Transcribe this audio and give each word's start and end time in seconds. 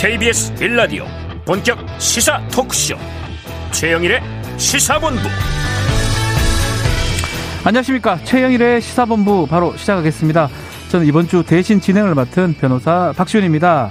KBS 0.00 0.54
빌라디오 0.54 1.04
본격 1.44 1.76
시사 1.98 2.40
토크쇼. 2.48 2.96
최영일의 3.70 4.22
시사본부. 4.56 5.20
안녕하십니까. 7.62 8.16
최영일의 8.24 8.80
시사본부 8.80 9.46
바로 9.46 9.76
시작하겠습니다. 9.76 10.48
저는 10.88 11.04
이번 11.04 11.28
주 11.28 11.44
대신 11.46 11.82
진행을 11.82 12.14
맡은 12.14 12.54
변호사 12.54 13.12
박시훈입니다. 13.14 13.90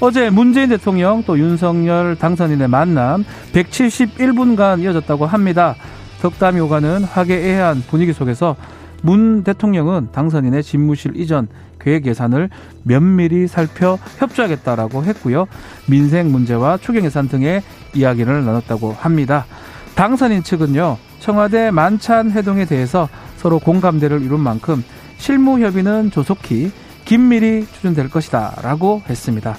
어제 0.00 0.30
문재인 0.30 0.70
대통령 0.70 1.22
또 1.24 1.38
윤석열 1.38 2.16
당선인의 2.16 2.68
만남 2.68 3.26
171분간 3.52 4.80
이어졌다고 4.82 5.26
합니다. 5.26 5.76
덕담이 6.22 6.58
오가는 6.60 7.04
화기애애한 7.04 7.82
분위기 7.90 8.14
속에서 8.14 8.56
문 9.02 9.44
대통령은 9.44 10.08
당선인의 10.10 10.62
집무실 10.62 11.12
이전 11.16 11.48
계획 11.84 12.06
예산을 12.06 12.50
면밀히 12.82 13.46
살펴 13.46 13.98
협조하겠다라고 14.18 15.04
했고요. 15.04 15.46
민생 15.86 16.32
문제와 16.32 16.78
추경 16.78 17.04
예산 17.04 17.28
등의 17.28 17.62
이야기를 17.94 18.44
나눴다고 18.44 18.92
합니다. 18.92 19.46
당선인 19.94 20.42
측은요. 20.42 20.96
청와대 21.20 21.70
만찬 21.70 22.32
회동에 22.32 22.64
대해서 22.64 23.08
서로 23.36 23.58
공감대를 23.58 24.22
이룬 24.22 24.40
만큼 24.40 24.82
실무 25.18 25.60
협의는 25.60 26.10
조속히 26.10 26.72
긴밀히 27.04 27.66
추진될 27.72 28.10
것이다라고 28.10 29.02
했습니다. 29.08 29.56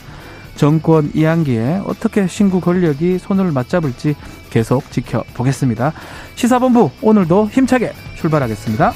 정권 0.55 1.11
이양기에 1.13 1.81
어떻게 1.85 2.27
신구 2.27 2.61
권력이 2.61 3.19
손을 3.19 3.51
맞잡을지 3.51 4.15
계속 4.49 4.89
지켜보겠습니다. 4.91 5.93
시사본부 6.35 6.91
오늘도 7.01 7.49
힘차게 7.51 7.93
출발하겠습니다. 8.15 8.93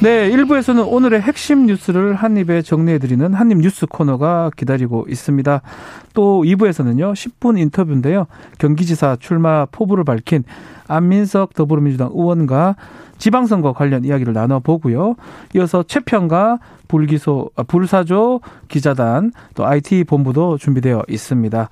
네, 0.00 0.30
1부에서는 0.30 0.86
오늘의 0.92 1.22
핵심 1.22 1.66
뉴스를 1.66 2.14
한입에 2.14 2.62
정리해드리는 2.62 3.34
한입 3.34 3.58
뉴스 3.58 3.84
코너가 3.86 4.52
기다리고 4.56 5.06
있습니다. 5.08 5.60
또 6.14 6.44
2부에서는요, 6.44 7.14
10분 7.14 7.58
인터뷰인데요. 7.58 8.28
경기지사 8.58 9.16
출마 9.18 9.66
포부를 9.66 10.04
밝힌 10.04 10.44
안민석 10.86 11.52
더불어민주당 11.54 12.10
의원과 12.12 12.76
지방선거 13.18 13.72
관련 13.72 14.04
이야기를 14.04 14.32
나눠보고요. 14.32 15.16
이어서 15.54 15.82
최평과 15.82 16.58
불기소, 16.88 17.50
아, 17.56 17.62
불사조 17.62 18.40
기자단 18.68 19.32
또 19.54 19.66
IT 19.66 20.04
본부도 20.04 20.58
준비되어 20.58 21.02
있습니다. 21.08 21.68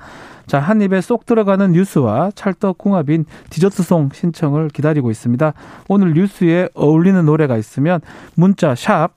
자, 0.47 0.61
한 0.61 0.81
입에 0.81 1.01
쏙 1.01 1.27
들어가는 1.27 1.73
뉴스와 1.73 2.31
찰떡궁합인 2.35 3.25
디저트송 3.51 4.11
신청을 4.13 4.69
기다리고 4.69 5.11
있습니다. 5.11 5.53
오늘 5.89 6.13
뉴스에 6.13 6.69
어울리는 6.75 7.25
노래가 7.25 7.57
있으면 7.57 8.01
문자 8.35 8.75
샵 8.75 9.11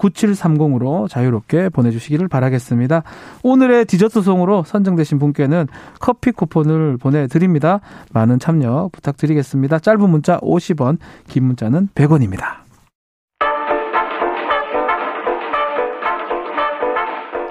9730으로 0.00 1.08
자유롭게 1.08 1.68
보내주시기를 1.68 2.28
바라겠습니다. 2.28 3.02
오늘의 3.42 3.84
디저트송으로 3.84 4.64
선정되신 4.64 5.18
분께는 5.18 5.68
커피 6.00 6.32
쿠폰을 6.32 6.96
보내드립니다. 6.96 7.80
많은 8.12 8.38
참여 8.38 8.90
부탁드리겠습니다. 8.92 9.78
짧은 9.78 10.08
문자 10.08 10.38
50원, 10.38 10.98
긴 11.28 11.44
문자는 11.44 11.88
100원입니다. 11.94 12.60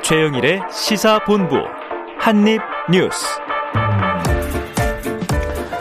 최영일의 0.01 0.61
시사본부 0.71 1.55
한입뉴스. 2.17 3.25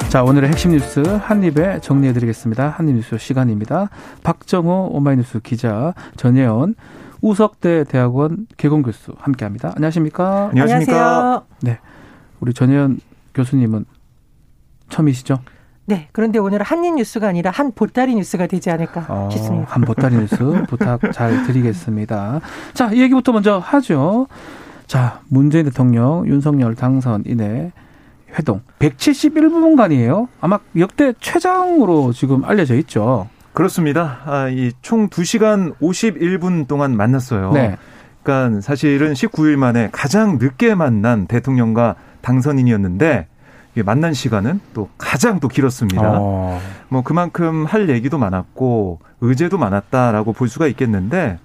자, 0.09 0.23
오늘의 0.23 0.49
핵심 0.49 0.71
뉴스 0.71 1.01
한입에 1.01 1.81
정리해 1.81 2.15
드리겠습니다. 2.15 2.71
한입 2.71 2.95
뉴스 2.95 3.19
시간입니다. 3.19 3.91
박정호 4.23 4.93
오마이뉴스 4.95 5.41
기자, 5.41 5.93
전예원, 6.17 6.77
우석대 7.21 7.85
대학원 7.85 8.47
개공 8.57 8.83
교수 8.83 9.15
함께 9.19 9.45
합니다. 9.45 9.73
안녕하십니까? 9.77 10.49
안녕하십니까? 10.49 11.45
네, 11.61 11.79
우리 12.41 12.55
전예원 12.55 13.01
교수님은 13.35 13.85
처음이시죠? 14.89 15.41
네. 15.85 16.09
그런데 16.13 16.39
오늘은 16.39 16.65
한입 16.65 16.95
뉴스가 16.95 17.29
아니라 17.29 17.51
한 17.51 17.73
보따리 17.73 18.15
뉴스가 18.15 18.47
되지 18.47 18.71
않을까 18.71 19.05
어, 19.11 19.29
싶습니다. 19.31 19.67
한 19.71 19.83
보따리 19.83 20.17
뉴스 20.17 20.37
부탁 20.69 21.01
잘 21.13 21.47
드리겠습니다. 21.47 22.41
자, 22.73 22.91
이 22.93 23.03
얘기부터 23.03 23.33
먼저 23.33 23.59
하죠. 23.59 24.27
자, 24.87 25.21
문재인 25.29 25.67
대통령 25.67 26.27
윤석열 26.27 26.75
당선인의 26.75 27.73
회동 28.37 28.61
171분간이에요. 28.79 30.29
아마 30.41 30.59
역대 30.77 31.13
최장으로 31.21 32.13
지금 32.13 32.45
알려져 32.45 32.75
있죠. 32.77 33.29
그렇습니다. 33.53 34.21
아, 34.25 34.49
이총 34.49 35.09
2시간 35.09 35.77
51분 35.79 36.69
동안 36.69 36.97
만났어요. 36.97 37.53
네. 37.53 37.77
그러니까 38.23 38.61
사실은 38.61 39.15
19일 39.15 39.57
만에 39.57 39.89
가장 39.91 40.39
늦게 40.39 40.75
만난 40.75 41.27
대통령과 41.27 41.97
당선인이었는데 42.21 43.27
만난 43.85 44.13
시간은 44.13 44.61
또 44.75 44.89
가장 44.99 45.41
또 45.41 45.49
길었습니다. 45.49 46.03
어. 46.21 46.61
뭐 46.89 47.03
그만큼 47.03 47.65
할 47.65 47.89
얘기도 47.89 48.19
많았고 48.19 49.01
의제도 49.21 49.57
많았다라고 49.59 50.33
볼 50.33 50.49
수가 50.49 50.67
있겠는데 50.69 51.39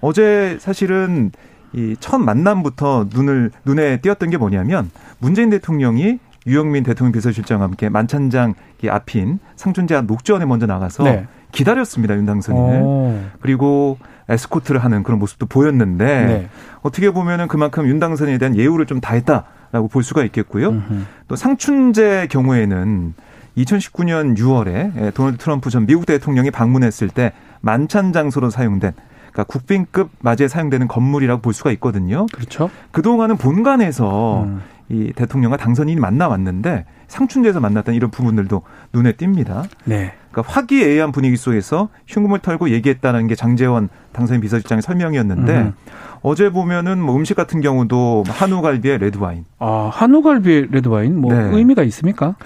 어제 0.00 0.56
사실은 0.60 1.32
이 1.74 1.96
첫 2.00 2.18
만남부터 2.18 3.08
눈을 3.12 3.50
눈에 3.64 3.98
띄었던 3.98 4.30
게 4.30 4.36
뭐냐면 4.36 4.90
문재인 5.18 5.50
대통령이 5.50 6.18
유영민 6.46 6.84
대통령 6.84 7.12
비서실장과 7.12 7.64
함께 7.64 7.88
만찬장 7.88 8.54
앞인 8.88 9.38
상춘제 9.56 10.02
녹전에 10.02 10.44
먼저 10.44 10.66
나가서 10.66 11.04
네. 11.04 11.26
기다렸습니다 11.52 12.14
윤당선인을 12.14 12.80
오. 12.82 13.18
그리고 13.40 13.98
에스코트를 14.28 14.84
하는 14.84 15.02
그런 15.02 15.18
모습도 15.18 15.46
보였는데 15.46 16.04
네. 16.04 16.48
어떻게 16.82 17.10
보면은 17.10 17.48
그만큼 17.48 17.86
윤당선에 17.86 18.36
대한 18.38 18.56
예우를 18.56 18.86
좀 18.86 19.00
다했다라고 19.00 19.88
볼 19.88 20.02
수가 20.02 20.24
있겠고요. 20.24 20.68
음흠. 20.68 21.04
또 21.28 21.36
상춘제 21.36 22.28
경우에는 22.30 23.14
2019년 23.56 24.36
6월에 24.36 25.14
도널드 25.14 25.38
트럼프 25.38 25.70
전 25.70 25.86
미국 25.86 26.06
대통령이 26.06 26.50
방문했을 26.50 27.08
때 27.08 27.32
만찬 27.60 28.12
장소로 28.12 28.50
사용된 28.50 28.92
그러니까 29.34 29.44
국빈급 29.44 30.10
맞이에 30.20 30.46
사용되는 30.46 30.86
건물이라고 30.86 31.42
볼 31.42 31.52
수가 31.52 31.72
있거든요. 31.72 32.26
그렇죠. 32.32 32.70
그동안은 32.92 33.36
본관에서 33.36 34.44
음. 34.44 34.62
이 34.88 35.12
대통령과 35.14 35.56
당선인이 35.56 36.00
만나왔는데 36.00 36.84
상춘제에서 37.08 37.58
만났던 37.58 37.94
이런 37.94 38.10
부분들도 38.10 38.62
눈에 38.92 39.12
띕니다. 39.12 39.64
네. 39.84 40.12
그러니까 40.30 40.52
화기애애한 40.52 41.10
분위기 41.10 41.36
속에서 41.36 41.88
흉금을 42.06 42.40
털고 42.40 42.70
얘기했다는 42.70 43.26
게 43.26 43.34
장재원 43.34 43.88
당선인 44.12 44.40
비서실장의 44.40 44.82
설명이었는데 44.82 45.52
음. 45.52 45.72
어제 46.22 46.50
보면은 46.50 47.00
뭐 47.00 47.16
음식 47.16 47.34
같은 47.34 47.60
경우도 47.60 48.24
한우갈비에 48.28 48.98
레드와인. 48.98 49.46
아 49.58 49.90
한우갈비에 49.92 50.68
레드와인 50.70 51.18
뭐 51.20 51.34
네. 51.34 51.56
의미가 51.56 51.82
있습니까? 51.84 52.36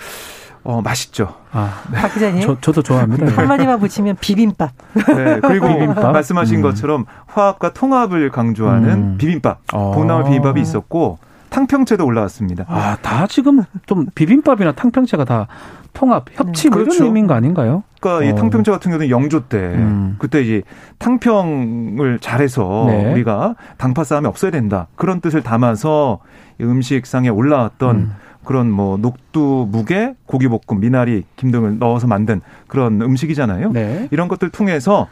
어, 0.69 0.83
맛있죠. 0.83 1.35
아, 1.51 1.83
박 1.95 2.13
기자님. 2.13 2.43
저, 2.43 2.61
저도 2.61 2.83
좋아합니다. 2.83 3.33
한마디만 3.35 3.81
붙이면 3.81 4.17
비빔밥. 4.21 4.71
네, 5.17 5.41
그리고 5.41 5.67
비빔밥? 5.67 6.13
말씀하신 6.13 6.59
음. 6.59 6.63
것처럼 6.63 7.07
화합과 7.27 7.73
통합을 7.73 8.31
강조하는 8.31 8.91
음. 8.91 9.17
비빔밥. 9.17 9.61
어. 9.73 9.93
봄나물 9.93 10.25
비빔밥이 10.25 10.61
있었고, 10.61 11.17
탕평채도 11.49 12.05
올라왔습니다. 12.05 12.67
아, 12.69 12.99
다 13.01 13.27
지금 13.27 13.63
좀 13.87 14.05
비빔밥이나 14.15 14.73
탕평채가 14.73 15.25
다 15.25 15.47
통합, 15.95 16.27
협치 16.35 16.65
네. 16.65 16.69
뭐 16.69 16.81
그렇죠. 16.81 16.97
이런 16.97 17.07
의미인 17.07 17.27
거 17.27 17.33
아닌가요? 17.33 17.83
그러니까 18.03 18.27
어. 18.27 18.31
이 18.31 18.39
탕평채 18.39 18.71
같은 18.71 18.91
경우는 18.91 19.09
영조 19.09 19.47
때 19.47 19.57
음. 19.57 20.17
그때 20.19 20.43
이제 20.43 20.63
탕평을 20.99 22.19
잘해서 22.21 22.85
네. 22.89 23.11
우리가 23.13 23.55
당파 23.79 24.05
싸움이 24.05 24.27
없어야 24.27 24.51
된다 24.51 24.87
그런 24.97 25.21
뜻을 25.21 25.43
담아서 25.43 26.21
음식상에 26.61 27.31
올라왔던 27.31 27.97
음. 27.97 28.13
그런 28.49 28.71
뭐 28.71 28.97
녹두 28.97 29.69
무게, 29.71 30.15
고기볶음, 30.25 30.81
미나리, 30.81 31.25
김 31.37 31.51
등을 31.51 31.79
넣어서 31.79 32.07
만든 32.07 32.41
그런 32.67 33.03
음식이잖아요. 33.03 33.73
네. 33.73 34.09
이런 34.11 34.27
것들 34.27 34.49
통해서 34.49 35.07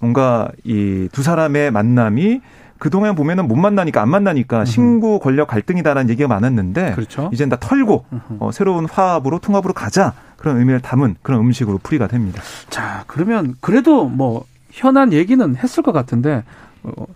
뭔가 0.00 0.50
이 0.64 1.08
두 1.10 1.22
사람의 1.22 1.70
만남이 1.70 2.42
그동안 2.78 3.14
보면은 3.14 3.48
못 3.48 3.56
만나니까 3.56 4.02
안 4.02 4.10
만나니까 4.10 4.66
신구 4.66 5.18
권력 5.20 5.48
갈등이다라는 5.48 6.10
얘기가 6.10 6.28
많았는데 6.28 6.92
그렇죠. 6.92 7.30
이젠 7.32 7.48
다 7.48 7.56
털고 7.58 8.04
어, 8.38 8.50
새로운 8.52 8.84
화합으로 8.84 9.38
통합으로 9.38 9.72
가자 9.72 10.12
그런 10.36 10.58
의미를 10.58 10.80
담은 10.80 11.16
그런 11.22 11.40
음식으로 11.40 11.78
풀이가 11.82 12.06
됩니다. 12.06 12.42
자 12.68 13.04
그러면 13.06 13.54
그래도 13.62 14.04
뭐 14.04 14.44
현안 14.70 15.14
얘기는 15.14 15.56
했을 15.56 15.82
것 15.82 15.92
같은데 15.92 16.42
어, 16.82 17.06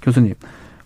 교수님 0.00 0.34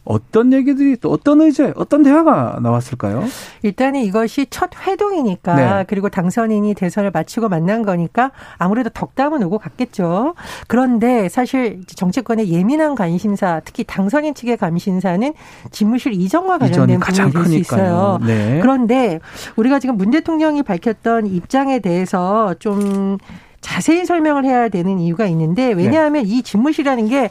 어떤 0.06 0.52
얘기들이 0.52 0.96
또 0.96 1.10
어떤 1.10 1.40
의제, 1.40 1.72
어떤 1.76 2.02
대화가 2.02 2.58
나왔을까요? 2.62 3.24
일단은 3.62 4.00
이것이 4.00 4.46
첫 4.48 4.70
회동이니까 4.86 5.54
네. 5.56 5.84
그리고 5.88 6.08
당선인이 6.08 6.74
대선을 6.74 7.10
마치고 7.10 7.48
만난 7.48 7.82
거니까 7.82 8.30
아무래도 8.56 8.88
덕담은 8.90 9.42
오고 9.42 9.58
갔겠죠. 9.58 10.34
그런데 10.68 11.28
사실 11.28 11.80
정치권의 11.86 12.50
예민한 12.50 12.94
관심사, 12.94 13.60
특히 13.64 13.84
당선인 13.84 14.34
측의 14.34 14.56
관심사는 14.56 15.34
집무실 15.72 16.12
이전과 16.12 16.58
관련된 16.58 17.00
부분이 17.00 17.32
될 17.32 17.44
수 17.46 17.54
있어요. 17.56 18.18
네. 18.24 18.60
그런데 18.62 19.20
우리가 19.56 19.80
지금 19.80 19.96
문 19.96 20.10
대통령이 20.10 20.62
밝혔던 20.62 21.26
입장에 21.26 21.80
대해서 21.80 22.54
좀 22.60 23.18
자세히 23.60 24.04
설명을 24.04 24.44
해야 24.44 24.68
되는 24.68 25.00
이유가 25.00 25.26
있는데 25.26 25.72
왜냐하면 25.72 26.22
네. 26.22 26.30
이 26.30 26.42
집무실이라는 26.42 27.08
게 27.08 27.30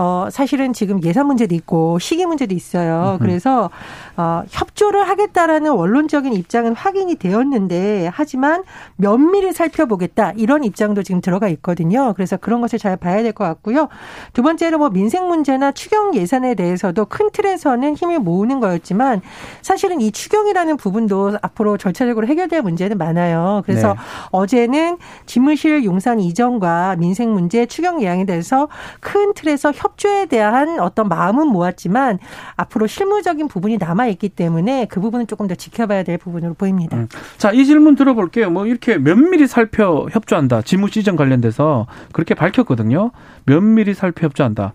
어, 0.00 0.28
사실은 0.30 0.72
지금 0.72 1.02
예산 1.04 1.26
문제도 1.26 1.54
있고 1.54 1.98
시기 1.98 2.24
문제도 2.24 2.54
있어요. 2.54 3.18
그래서 3.20 3.68
어, 4.16 4.42
협조를 4.48 5.06
하겠다라는 5.06 5.72
원론적인 5.72 6.32
입장은 6.32 6.74
확인이 6.74 7.16
되었는데 7.16 8.10
하지만 8.10 8.62
면밀히 8.96 9.52
살펴보겠다 9.52 10.32
이런 10.36 10.64
입장도 10.64 11.02
지금 11.02 11.20
들어가 11.20 11.48
있거든요. 11.48 12.14
그래서 12.14 12.38
그런 12.38 12.62
것을 12.62 12.78
잘 12.78 12.96
봐야 12.96 13.22
될 13.22 13.30
것 13.34 13.44
같고요. 13.44 13.88
두 14.32 14.42
번째로 14.42 14.78
뭐 14.78 14.88
민생 14.88 15.28
문제나 15.28 15.72
추경 15.72 16.14
예산에 16.14 16.54
대해서도 16.54 17.04
큰 17.04 17.30
틀에서는 17.30 17.94
힘을 17.94 18.20
모으는 18.20 18.58
거였지만 18.58 19.20
사실은 19.60 20.00
이 20.00 20.10
추경이라는 20.12 20.78
부분도 20.78 21.38
앞으로 21.42 21.76
절차적으로 21.76 22.26
해결될 22.26 22.62
문제는 22.62 22.96
많아요. 22.96 23.62
그래서 23.66 23.88
네. 23.92 24.00
어제는 24.30 24.96
집무실 25.26 25.84
용산 25.84 26.20
이전과 26.20 26.96
민생 26.96 27.34
문제 27.34 27.66
추경 27.66 28.02
예양에 28.02 28.24
대해서 28.24 28.68
큰 29.00 29.34
틀에서 29.34 29.72
협 29.72 29.89
조에 29.96 30.26
대한 30.26 30.80
어떤 30.80 31.08
마음은 31.08 31.48
모았지만 31.48 32.18
앞으로 32.56 32.86
실무적인 32.86 33.48
부분이 33.48 33.78
남아 33.78 34.06
있기 34.08 34.28
때문에 34.28 34.86
그 34.86 35.00
부분은 35.00 35.26
조금 35.26 35.46
더 35.46 35.54
지켜봐야 35.54 36.02
될 36.02 36.18
부분으로 36.18 36.54
보입니다. 36.54 36.96
음. 36.96 37.08
자, 37.38 37.52
이 37.52 37.64
질문 37.64 37.94
들어볼게요. 37.94 38.50
뭐 38.50 38.66
이렇게 38.66 38.98
면밀히 38.98 39.46
살펴 39.46 40.06
협조한다. 40.10 40.62
지무 40.62 40.88
시정 40.88 41.16
관련돼서 41.16 41.86
그렇게 42.12 42.34
밝혔거든요. 42.34 43.10
면밀히 43.46 43.94
살펴 43.94 44.26
협조한다. 44.26 44.72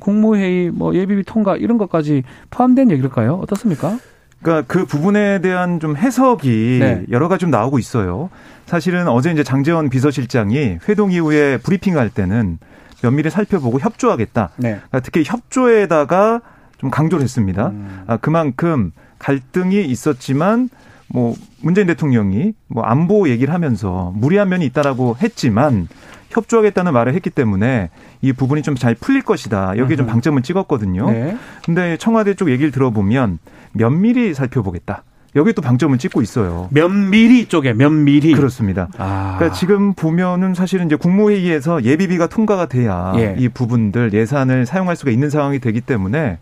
국무회의, 0.00 0.70
뭐 0.70 0.94
예비비 0.94 1.22
통과 1.24 1.56
이런 1.56 1.78
것까지 1.78 2.22
포함된 2.50 2.90
얘기일까요? 2.90 3.34
어떻습니까? 3.42 3.98
그러니까 4.42 4.66
그 4.72 4.86
부분에 4.86 5.40
대한 5.40 5.80
좀 5.80 5.96
해석이 5.96 6.78
네. 6.80 7.04
여러 7.10 7.28
가지 7.28 7.42
좀 7.42 7.50
나오고 7.50 7.78
있어요. 7.78 8.30
사실은 8.66 9.08
어제 9.08 9.30
이제 9.30 9.42
장재원 9.42 9.90
비서실장이 9.90 10.78
회동 10.88 11.12
이후에 11.12 11.58
브리핑할 11.58 12.08
때는 12.08 12.58
면밀히 13.02 13.30
살펴보고 13.30 13.80
협조하겠다. 13.80 14.50
네. 14.56 14.68
그러니까 14.74 15.00
특히 15.00 15.22
협조에다가 15.24 16.40
좀 16.78 16.90
강조를 16.90 17.22
했습니다. 17.22 17.68
음. 17.68 18.04
아, 18.06 18.16
그만큼 18.16 18.92
갈등이 19.18 19.84
있었지만 19.84 20.70
뭐 21.08 21.34
문재인 21.60 21.86
대통령이 21.86 22.52
뭐 22.68 22.84
안보 22.84 23.28
얘기를 23.28 23.52
하면서 23.52 24.12
무리한 24.14 24.48
면이 24.48 24.64
있다라고 24.66 25.16
했지만 25.20 25.88
협조하겠다는 26.30 26.92
말을 26.92 27.14
했기 27.14 27.28
때문에 27.28 27.90
이 28.22 28.32
부분이 28.32 28.62
좀 28.62 28.76
잘 28.76 28.94
풀릴 28.94 29.22
것이다. 29.22 29.76
여기에 29.76 29.96
좀 29.96 30.06
방점을 30.06 30.40
찍었거든요. 30.42 31.10
네. 31.10 31.36
근데 31.64 31.96
청와대 31.96 32.34
쪽 32.34 32.50
얘기를 32.50 32.70
들어보면 32.70 33.38
면밀히 33.72 34.32
살펴보겠다. 34.34 35.02
여기 35.36 35.52
또 35.52 35.62
방점을 35.62 35.96
찍고 35.96 36.22
있어요. 36.22 36.68
면밀히 36.70 37.46
쪽에 37.46 37.72
면밀히 37.72 38.32
그렇습니다. 38.32 38.88
아. 38.98 39.36
그러니까 39.38 39.56
지금 39.56 39.94
보면은 39.94 40.54
사실은 40.54 40.86
이제 40.86 40.96
국무회의에서 40.96 41.84
예비비가 41.84 42.26
통과가 42.26 42.66
돼야 42.66 43.12
예. 43.16 43.36
이 43.38 43.48
부분들 43.48 44.12
예산을 44.12 44.66
사용할 44.66 44.96
수가 44.96 45.10
있는 45.10 45.30
상황이 45.30 45.60
되기 45.60 45.80
때문에 45.80 46.38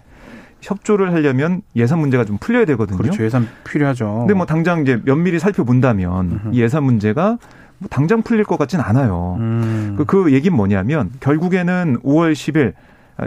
협조를 0.61 1.12
하려면 1.12 1.62
예산 1.76 2.00
문제가 2.00 2.25
좀 2.25 2.38
풀려야 2.38 2.64
되거든요. 2.64 2.99
그렇죠. 2.99 3.25
예산 3.25 3.46
필요하죠. 3.64 4.20
근데 4.20 4.35
뭐 4.35 4.46
당장 4.46 4.82
이제 4.82 5.00
면밀히 5.05 5.38
살펴본다면 5.38 6.50
이 6.52 6.61
예산 6.61 6.82
문제가 6.84 7.38
뭐 7.79 7.88
당장 7.88 8.23
풀릴 8.23 8.44
것 8.44 8.58
같진 8.58 8.81
않아요. 8.81 9.37
음. 9.38 9.94
그, 9.96 10.05
그 10.05 10.32
얘기는 10.32 10.56
뭐냐면 10.56 11.11
결국에는 11.20 11.99
5월 12.02 12.32
10일 12.32 12.73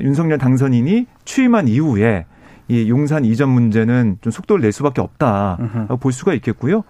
윤석열 0.02 0.38
당선인이 0.38 1.06
취임한 1.26 1.68
이후에 1.68 2.26
이 2.72 2.90
용산 2.90 3.26
이전 3.26 3.50
문제는 3.50 4.18
좀 4.22 4.32
속도를 4.32 4.62
낼 4.62 4.72
수밖에 4.72 5.02
없다 5.02 5.58
볼 6.00 6.14
수가 6.14 6.34
있겠고요. 6.36 6.84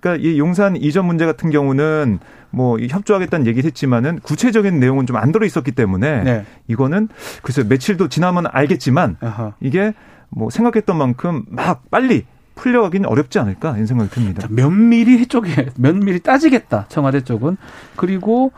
그러니까 0.00 0.26
이 0.28 0.38
용산 0.40 0.74
이전 0.74 1.06
문제 1.06 1.24
같은 1.24 1.50
경우는 1.50 2.18
뭐 2.50 2.78
협조하겠다는 2.80 3.46
얘기를 3.46 3.64
했지만은 3.66 4.18
구체적인 4.20 4.80
내용은 4.80 5.06
좀 5.06 5.16
안 5.20 5.32
들어 5.32 5.44
있었기 5.46 5.72
때문에 5.72 6.22
네. 6.24 6.44
이거는 6.66 7.08
글쎄 7.42 7.62
며칠도 7.62 8.08
지나면 8.08 8.46
알겠지만 8.50 9.18
아하. 9.20 9.52
이게 9.60 9.92
뭐 10.30 10.48
생각했던 10.50 10.96
만큼 10.96 11.44
막 11.48 11.90
빨리 11.90 12.24
풀려가기는 12.54 13.08
어렵지 13.08 13.38
않을까 13.38 13.72
이런 13.74 13.86
생각이 13.86 14.10
듭니다. 14.10 14.42
자, 14.42 14.48
면밀히 14.50 15.26
쪽에 15.26 15.68
면밀히 15.76 16.20
따지겠다 16.20 16.86
청와대 16.88 17.20
쪽은 17.22 17.56
그리고 17.96 18.52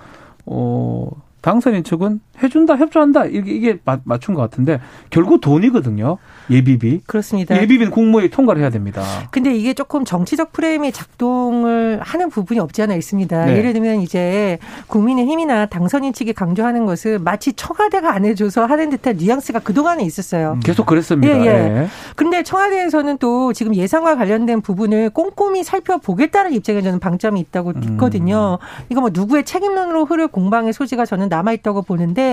어 0.47 1.09
당선인 1.41 1.83
측은 1.85 2.21
해준다, 2.43 2.77
협조한다 2.77 3.27
이게 3.27 3.53
이게 3.53 3.79
맞춘 4.05 4.35
것 4.35 4.41
같은데 4.41 4.81
결국 5.11 5.41
돈이거든요. 5.41 6.19
예비비. 6.51 7.01
그렇습니다. 7.07 7.57
예비비는 7.57 7.91
국무회의 7.91 8.31
통과를 8.31 8.61
해야 8.61 8.71
됩니다. 8.71 9.03
근데 9.31 9.55
이게 9.55 9.75
조금 9.75 10.05
정치적 10.05 10.53
프레임이 10.53 10.93
작동을 10.93 12.01
하는 12.03 12.31
부분이 12.31 12.61
없지 12.61 12.83
않아 12.83 12.95
있습니다. 12.95 13.47
네. 13.47 13.57
예를 13.57 13.73
들면 13.73 14.01
이제 14.01 14.59
국민의힘이나 14.89 15.67
당선인 15.67 16.13
측이 16.13 16.33
강조하는 16.33 16.87
것은 16.87 17.23
마치 17.25 17.53
청와대가 17.53 18.15
안 18.15 18.25
해줘서 18.25 18.67
하는 18.67 18.91
듯한 18.91 19.17
뉘앙스가 19.17 19.61
그동안에 19.61 20.03
있었어요. 20.05 20.53
음. 20.55 20.61
계속 20.61 20.87
그랬습니다. 20.87 21.33
예, 21.37 21.47
예. 21.47 21.53
네. 21.53 21.87
근데 22.17 22.43
청와대에서는 22.43 23.19
또 23.19 23.53
지금 23.53 23.75
예상과 23.75 24.17
관련된 24.17 24.61
부분을 24.63 25.11
꼼꼼히 25.11 25.63
살펴보겠다는 25.63 26.53
입장에 26.53 26.83
저는 26.83 26.99
방점이 26.99 27.41
있다고 27.41 27.73
음. 27.77 27.83
있거든요. 27.83 28.59
음. 28.61 28.85
이거 28.89 29.01
뭐 29.01 29.11
누구의 29.13 29.45
책임론으로 29.45 30.05
흐를 30.05 30.29
공방의 30.29 30.73
소지가 30.73 31.05
저는 31.05 31.29
남아있다고 31.29 31.83
보는데 31.83 32.32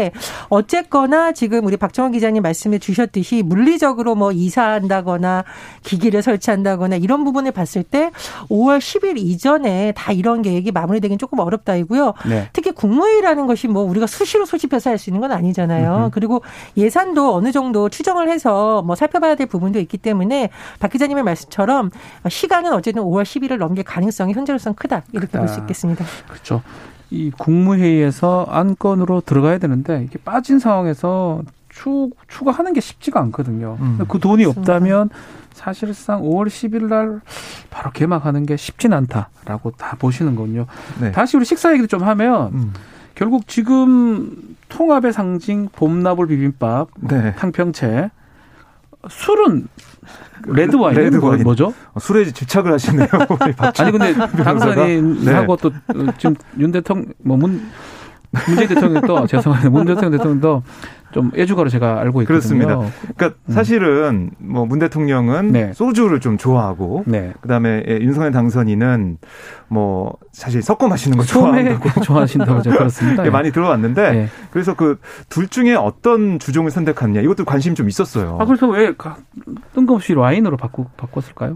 어쨌거나 0.49 1.31
지금 1.31 1.65
우리 1.65 1.77
박정원 1.77 2.11
기자님 2.11 2.43
말씀해 2.43 2.79
주셨듯이 2.79 3.43
물리적으로 3.43 4.15
뭐 4.15 4.31
이사한다거나 4.31 5.43
기기를 5.83 6.21
설치한다거나 6.21 6.95
이런 6.97 7.23
부분을 7.23 7.51
봤을 7.51 7.83
때 7.83 8.11
5월 8.49 8.79
10일 8.79 9.17
이전에 9.17 9.93
다 9.95 10.11
이런 10.11 10.41
계획이 10.41 10.71
마무리되긴 10.71 11.17
조금 11.17 11.39
어렵다이고요. 11.39 12.13
네. 12.27 12.49
특히 12.53 12.71
국무회의라는 12.71 13.47
것이 13.47 13.67
뭐 13.67 13.83
우리가 13.83 14.07
수시로 14.07 14.45
소집해서 14.45 14.89
할 14.89 14.99
수 14.99 15.09
있는 15.09 15.21
건 15.21 15.31
아니잖아요. 15.31 15.95
음흠. 15.95 16.09
그리고 16.11 16.41
예산도 16.75 17.33
어느 17.33 17.51
정도 17.53 17.87
추정을 17.87 18.29
해서 18.29 18.81
뭐 18.81 18.95
살펴봐야 18.95 19.35
될 19.35 19.47
부분도 19.47 19.79
있기 19.79 19.97
때문에 19.97 20.49
박 20.79 20.91
기자님의 20.91 21.23
말씀처럼 21.23 21.89
시간은 22.27 22.73
어쨌든 22.73 23.01
5월 23.03 23.23
10일을 23.23 23.57
넘길 23.57 23.83
가능성이 23.85 24.33
현재로서는 24.33 24.75
크다 24.75 25.03
이렇게 25.13 25.37
볼 25.37 25.47
수 25.47 25.59
있겠습니다. 25.61 26.03
그렇죠. 26.27 26.61
이 27.11 27.31
국무회의에서 27.37 28.45
안건으로 28.49 29.21
들어가야 29.21 29.57
되는데 29.57 30.03
이게 30.03 30.19
빠진 30.23 30.59
상황에서 30.59 31.41
추, 31.69 32.11
추가하는 32.27 32.73
게 32.73 32.81
쉽지가 32.81 33.19
않거든요. 33.21 33.77
음. 33.79 33.99
그 34.07 34.19
돈이 34.19 34.45
없다면 34.45 35.09
사실상 35.53 36.21
5월 36.21 36.47
10일 36.47 36.87
날 36.87 37.21
바로 37.69 37.91
개막하는 37.91 38.45
게 38.45 38.57
쉽진 38.57 38.93
않다라고 38.93 39.71
다 39.71 39.95
보시는 39.99 40.35
거군요. 40.35 40.65
네. 41.01 41.11
다시 41.11 41.37
우리 41.37 41.45
식사 41.45 41.71
얘기를 41.71 41.87
좀 41.87 42.03
하면 42.03 42.53
음. 42.53 42.73
결국 43.15 43.47
지금 43.47 44.55
통합의 44.69 45.11
상징 45.11 45.67
봄나물 45.71 46.27
비빔밥, 46.27 46.89
네. 47.01 47.35
탕평채 47.35 48.11
술은 49.07 49.67
레드 50.47 50.75
와인 50.75 50.97
레드 50.97 51.17
와인 51.17 51.43
뭐죠? 51.43 51.73
어, 51.93 51.99
술에 51.99 52.25
집착을 52.25 52.73
하시네요. 52.73 53.07
아니 53.77 53.91
근데 53.91 54.13
당선인하고 54.13 55.55
네. 55.55 55.69
또 55.69 55.71
지금 56.17 56.35
윤 56.57 56.71
대통령 56.71 57.13
뭐문 57.19 57.69
문재인 58.31 58.67
대통령도 58.67 59.27
죄송합니다. 59.27 59.69
문 59.69 59.85
대통령 59.85 60.11
대통령도 60.11 60.63
좀 61.11 61.31
애주가로 61.35 61.69
제가 61.69 61.99
알고 62.01 62.21
있거든요. 62.23 62.25
그렇습니다. 62.27 62.77
그러니까 63.15 63.39
음. 63.47 63.53
사실은 63.53 64.31
뭐 64.37 64.65
문 64.69 64.77
대통령은 64.79 65.51
네. 65.51 65.73
소주를 65.73 66.19
좀 66.19 66.37
좋아하고 66.37 67.03
네. 67.07 67.33
그다음에 67.41 67.83
예, 67.87 67.93
윤석열 68.01 68.31
당선인은 68.31 69.17
뭐 69.67 70.13
사실 70.31 70.61
섞어 70.61 70.87
마시는 70.87 71.17
거 71.17 71.23
좋아한다고 71.23 72.01
좋아하신다고 72.03 72.61
제가 72.61 72.77
들었습니다. 72.77 73.25
예, 73.25 73.29
많이 73.29 73.51
들어왔는데 73.51 74.11
네. 74.11 74.27
그래서 74.51 74.75
그 74.75 74.97
둘 75.29 75.47
중에 75.47 75.75
어떤 75.75 76.39
주종을 76.39 76.71
선택하느냐 76.71 77.21
이것도 77.21 77.45
관심이 77.45 77.75
좀 77.75 77.87
있었어요. 77.89 78.37
아 78.39 78.45
그래서 78.45 78.67
왜 78.67 78.93
뜬금없이 79.73 80.13
와인으로 80.13 80.57
바꾸, 80.57 80.85
바꿨을까요? 80.97 81.55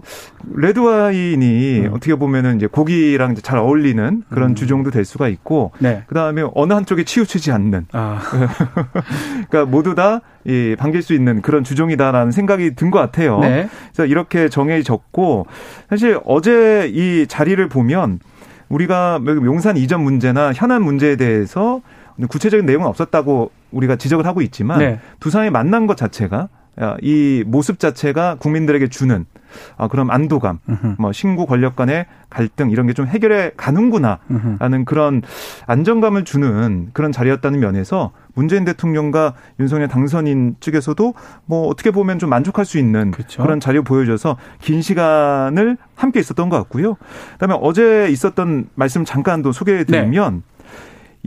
레드 0.54 0.78
와인이 0.80 1.80
음. 1.86 1.90
어떻게 1.92 2.14
보면은 2.14 2.56
이제 2.56 2.66
고기랑 2.66 3.34
잘 3.36 3.58
어울리는 3.58 4.22
그런 4.30 4.50
음. 4.50 4.54
주종도 4.54 4.90
될 4.90 5.04
수가 5.04 5.28
있고 5.28 5.72
네. 5.78 6.02
그다음에 6.06 6.44
어느 6.54 6.72
한쪽에 6.72 7.04
치우치지 7.04 7.52
않는 7.52 7.86
아. 7.92 8.20
그러니까 9.48 9.70
모두 9.70 9.94
다 9.94 10.20
이, 10.44 10.76
반길 10.78 11.02
수 11.02 11.14
있는 11.14 11.42
그런 11.42 11.64
주종이다라는 11.64 12.32
생각이 12.32 12.74
든 12.74 12.90
것 12.90 12.98
같아요. 12.98 13.40
네. 13.40 13.68
그래서 13.92 14.06
이렇게 14.06 14.48
정해졌고 14.48 15.46
사실 15.88 16.18
어제 16.24 16.90
이 16.92 17.26
자리를 17.26 17.66
보면 17.68 18.20
우리가 18.68 19.20
용산 19.26 19.76
이전 19.76 20.02
문제나 20.02 20.52
현안 20.52 20.82
문제에 20.82 21.16
대해서 21.16 21.80
구체적인 22.28 22.66
내용은 22.66 22.86
없었다고 22.86 23.50
우리가 23.72 23.96
지적을 23.96 24.26
하고 24.26 24.40
있지만 24.42 24.78
네. 24.78 25.00
두 25.18 25.30
사람이 25.30 25.50
만난 25.50 25.86
것 25.86 25.96
자체가 25.96 26.48
이 27.02 27.44
모습 27.46 27.78
자체가 27.78 28.36
국민들에게 28.38 28.88
주는 28.88 29.26
아, 29.76 29.86
그런 29.86 30.10
안도감, 30.10 30.58
으흠. 30.68 30.96
뭐 30.98 31.12
신구 31.12 31.46
권력 31.46 31.76
간의 31.76 32.06
갈등 32.28 32.70
이런 32.70 32.88
게 32.88 32.92
좀 32.92 33.06
해결해 33.06 33.52
가는구나라는 33.56 34.84
그런 34.84 35.22
안정감을 35.66 36.24
주는 36.24 36.88
그런 36.92 37.12
자리였다는 37.12 37.60
면에서 37.60 38.10
문재인 38.34 38.64
대통령과 38.64 39.34
윤석열 39.60 39.86
당선인 39.88 40.56
측에서도 40.58 41.14
뭐 41.46 41.68
어떻게 41.68 41.92
보면 41.92 42.18
좀 42.18 42.30
만족할 42.30 42.64
수 42.64 42.78
있는 42.78 43.12
그렇죠. 43.12 43.42
그런 43.42 43.60
자리를 43.60 43.84
보여줘서 43.84 44.36
긴 44.60 44.82
시간을 44.82 45.76
함께 45.94 46.18
있었던 46.20 46.48
것 46.48 46.56
같고요. 46.56 46.96
그다음에 47.34 47.56
어제 47.60 48.08
있었던 48.10 48.68
말씀 48.74 49.04
잠깐 49.04 49.42
또 49.42 49.52
소개해 49.52 49.84
드리면 49.84 50.34
네. 50.34 50.53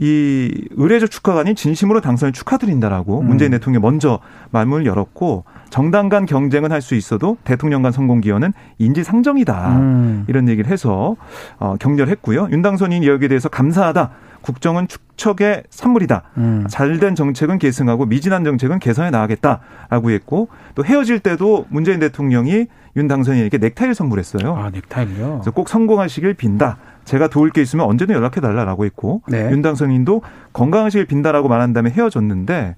이 0.00 0.68
의례적 0.76 1.10
축하가 1.10 1.40
아닌 1.40 1.56
진심으로 1.56 2.00
당선을 2.00 2.32
축하드린다라고 2.32 3.20
음. 3.20 3.26
문재인 3.26 3.50
대통령이 3.50 3.82
먼저 3.82 4.20
말문을 4.50 4.86
열었고 4.86 5.44
정당 5.70 6.08
간 6.08 6.24
경쟁은 6.24 6.72
할 6.72 6.78
수 6.80 6.94
있어도 6.94 7.36
대통령 7.44 7.82
간 7.82 7.90
성공 7.90 8.20
기여는 8.20 8.52
인지상정이다. 8.78 9.78
음. 9.78 10.24
이런 10.28 10.48
얘기를 10.48 10.70
해서 10.70 11.16
어, 11.58 11.74
격려했고요. 11.80 12.48
윤 12.52 12.62
당선인 12.62 13.04
여기에 13.04 13.28
대해서 13.28 13.48
감사하다. 13.48 14.10
국정은 14.48 14.88
축척의 14.88 15.64
산물이다. 15.68 16.22
음. 16.38 16.66
잘된 16.70 17.14
정책은 17.14 17.58
계승하고 17.58 18.06
미진한 18.06 18.44
정책은 18.44 18.78
개선해 18.78 19.10
나가겠다라고 19.10 20.10
했고 20.10 20.48
또 20.74 20.84
헤어질 20.84 21.20
때도 21.20 21.66
문재인 21.68 22.00
대통령이 22.00 22.66
윤 22.96 23.08
당선인에게 23.08 23.58
넥타이를 23.58 23.94
선물했어요. 23.94 24.56
아 24.56 24.70
넥타이요? 24.70 25.32
그래서 25.34 25.50
꼭 25.50 25.68
성공하시길 25.68 26.32
빈다. 26.34 26.78
제가 27.04 27.28
도울 27.28 27.50
게 27.50 27.60
있으면 27.60 27.84
언제든 27.86 28.14
연락해 28.14 28.40
달라라고 28.40 28.86
했고 28.86 29.20
네. 29.28 29.50
윤 29.50 29.60
당선인도 29.60 30.22
건강하시길 30.54 31.04
빈다라고 31.06 31.48
말한 31.48 31.74
다음에 31.74 31.90
헤어졌는데 31.90 32.76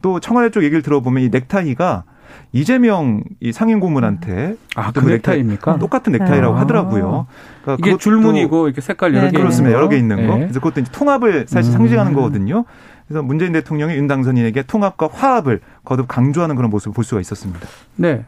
또 0.00 0.20
청와대 0.20 0.50
쪽 0.50 0.64
얘기를 0.64 0.80
들어보면 0.80 1.22
이 1.22 1.28
넥타이가 1.28 2.04
이재명 2.52 3.22
이 3.40 3.52
상임 3.52 3.80
고문한테 3.80 4.56
아, 4.74 4.92
그, 4.92 5.00
그 5.02 5.10
넥타이입니까? 5.10 5.78
똑같은 5.78 6.12
넥타이라고 6.12 6.56
아. 6.56 6.60
하더라고요. 6.60 7.26
그러니까 7.62 7.88
이게 7.88 7.96
줄무늬고 7.96 8.66
이렇게 8.66 8.80
색깔 8.80 9.14
여러 9.14 9.26
네, 9.26 9.32
개 9.32 9.38
그렇습니다. 9.38 9.76
여러 9.76 9.88
개 9.88 9.96
있는 9.96 10.26
거. 10.26 10.34
네. 10.34 10.40
그래서 10.40 10.60
그것도 10.60 10.80
이제 10.80 10.90
통합을 10.92 11.46
사실 11.48 11.72
음. 11.72 11.78
상징하는 11.78 12.12
거거든요. 12.12 12.64
그래서 13.06 13.22
문재인 13.22 13.52
대통령이 13.52 13.94
윤 13.94 14.06
당선인에게 14.06 14.62
통합과 14.62 15.08
화합을 15.12 15.60
거듭 15.84 16.06
강조하는 16.06 16.56
그런 16.56 16.70
모습을 16.70 16.94
볼 16.94 17.04
수가 17.04 17.20
있었습니다. 17.20 17.66
네. 17.96 18.24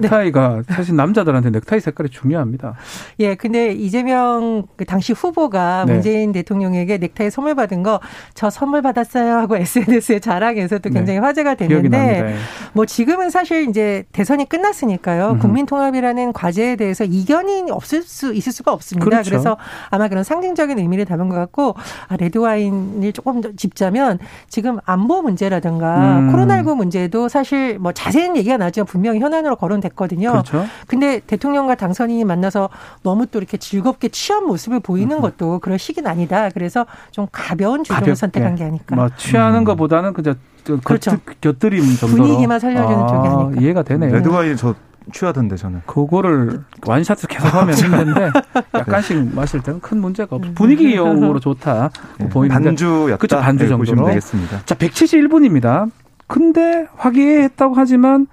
넥타이가 0.00 0.62
네. 0.66 0.74
사실 0.74 0.96
남자들한테 0.96 1.50
넥타이 1.50 1.80
색깔이 1.80 2.10
중요합니다. 2.10 2.74
예, 3.20 3.34
근데 3.34 3.72
이재명 3.72 4.66
그 4.76 4.84
당시 4.84 5.12
후보가 5.12 5.84
네. 5.86 5.92
문재인 5.94 6.32
대통령에게 6.32 6.98
넥타이 6.98 7.30
선물 7.30 7.54
받은 7.54 7.82
거 7.82 8.00
저 8.34 8.50
선물 8.50 8.82
받았어요 8.82 9.34
하고 9.34 9.56
SNS에 9.58 10.18
자랑해서 10.18 10.78
또 10.78 10.88
네. 10.88 10.98
굉장히 10.98 11.20
네. 11.20 11.24
화제가 11.26 11.54
됐는데 11.54 12.36
뭐 12.72 12.86
지금은 12.86 13.30
사실 13.30 13.68
이제 13.68 14.04
대선이 14.12 14.48
끝났으니까요. 14.48 15.32
음. 15.32 15.38
국민 15.38 15.66
통합이라는 15.66 16.32
과제에 16.32 16.76
대해서 16.76 17.04
이견이 17.04 17.70
없을 17.70 18.02
수 18.02 18.34
있을 18.34 18.52
수가 18.52 18.72
없습니다. 18.72 19.04
그렇죠. 19.04 19.30
그래서 19.30 19.56
아마 19.90 20.08
그런 20.08 20.24
상징적인 20.24 20.78
의미를 20.78 21.04
담은 21.04 21.28
것 21.28 21.36
같고 21.36 21.74
아, 22.08 22.16
레드 22.16 22.38
와인을 22.38 23.12
조금 23.12 23.40
더 23.40 23.52
짚자면 23.56 24.18
지금 24.48 24.78
안보 24.84 25.22
문제라든가 25.22 26.18
음. 26.18 26.32
코로나19 26.32 26.76
문제도 26.76 27.28
사실 27.28 27.78
뭐 27.78 27.92
자세한 27.92 28.36
얘기가 28.36 28.56
나죠. 28.56 28.84
분명히 28.84 29.20
현안으로 29.20 29.56
거론 29.56 29.80
됐거든요. 29.88 30.30
그렇죠. 30.30 30.66
근데 30.86 31.20
대통령과 31.20 31.74
당선인이 31.74 32.24
만나서 32.24 32.68
너무 33.02 33.26
또 33.26 33.38
이렇게 33.38 33.56
즐겁게 33.56 34.08
취한 34.08 34.46
모습을 34.46 34.80
보이는 34.80 35.16
음. 35.16 35.20
것도 35.22 35.58
그럴 35.60 35.78
시기는 35.78 36.10
아니다. 36.10 36.48
그래서 36.50 36.86
좀 37.10 37.26
가벼운 37.32 37.84
주종을 37.84 38.16
선택한 38.16 38.56
게 38.56 38.64
아닐까. 38.64 38.96
뭐 38.96 39.08
취하는 39.16 39.60
음. 39.60 39.64
것보다는 39.64 40.12
그저 40.12 40.34
그렇죠. 40.82 41.18
곁들임 41.40 41.82
정도로 41.96 42.24
분위기만 42.24 42.58
살려주는 42.60 43.02
아, 43.02 43.06
쪽이 43.06 43.28
아닐까. 43.28 43.60
이해가 43.60 43.82
되네요. 43.82 44.14
레드와인 44.14 44.56
저 44.56 44.74
취하던데 45.12 45.56
저는. 45.56 45.82
그거를 45.84 46.60
완샷을 46.86 47.28
계속하면 47.28 47.74
힘든데 47.74 48.30
약간씩 48.72 49.34
마실 49.34 49.60
때는 49.62 49.80
큰 49.80 50.00
문제가 50.00 50.36
없어. 50.36 50.50
분위기용으로 50.54 51.40
좋다 51.40 51.90
네. 52.18 52.28
보이는데 52.30 52.64
반주였다. 52.64 53.16
그렇죠 53.18 53.38
반주 53.40 53.68
정도로. 53.68 53.78
보시면 53.78 54.06
되겠습니다. 54.06 54.62
자 54.64 54.74
171분입니다. 54.74 55.90
근데 56.26 56.86
화기애애했다고 56.96 57.74
하지만 57.76 58.26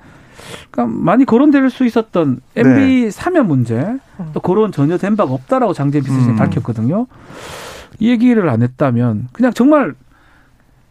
그러니까 0.69 0.98
많이 1.00 1.25
거론될 1.25 1.69
수 1.69 1.86
있었던 1.86 2.41
MB 2.55 2.79
네. 3.03 3.12
사면 3.12 3.48
문제 3.48 3.98
또 4.33 4.39
거론 4.39 4.71
전혀 4.71 4.98
된 4.98 5.15
바가 5.15 5.31
없다라고 5.33 5.74
장재현 5.74 6.03
비서실장이 6.03 6.36
음. 6.36 6.38
밝혔거든요. 6.38 7.07
이 8.00 8.10
얘기를 8.10 8.48
안 8.50 8.62
했다면 8.62 9.29
그냥 9.31 9.53
정말 9.53 9.93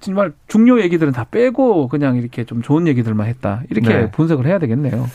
정말 0.00 0.32
중요 0.48 0.80
얘기들은 0.80 1.12
다 1.12 1.26
빼고 1.30 1.88
그냥 1.88 2.16
이렇게 2.16 2.44
좀 2.44 2.62
좋은 2.62 2.86
얘기들만 2.86 3.26
했다 3.26 3.62
이렇게 3.70 3.88
네. 3.88 4.10
분석을 4.10 4.46
해야 4.46 4.58
되겠네요. 4.58 5.06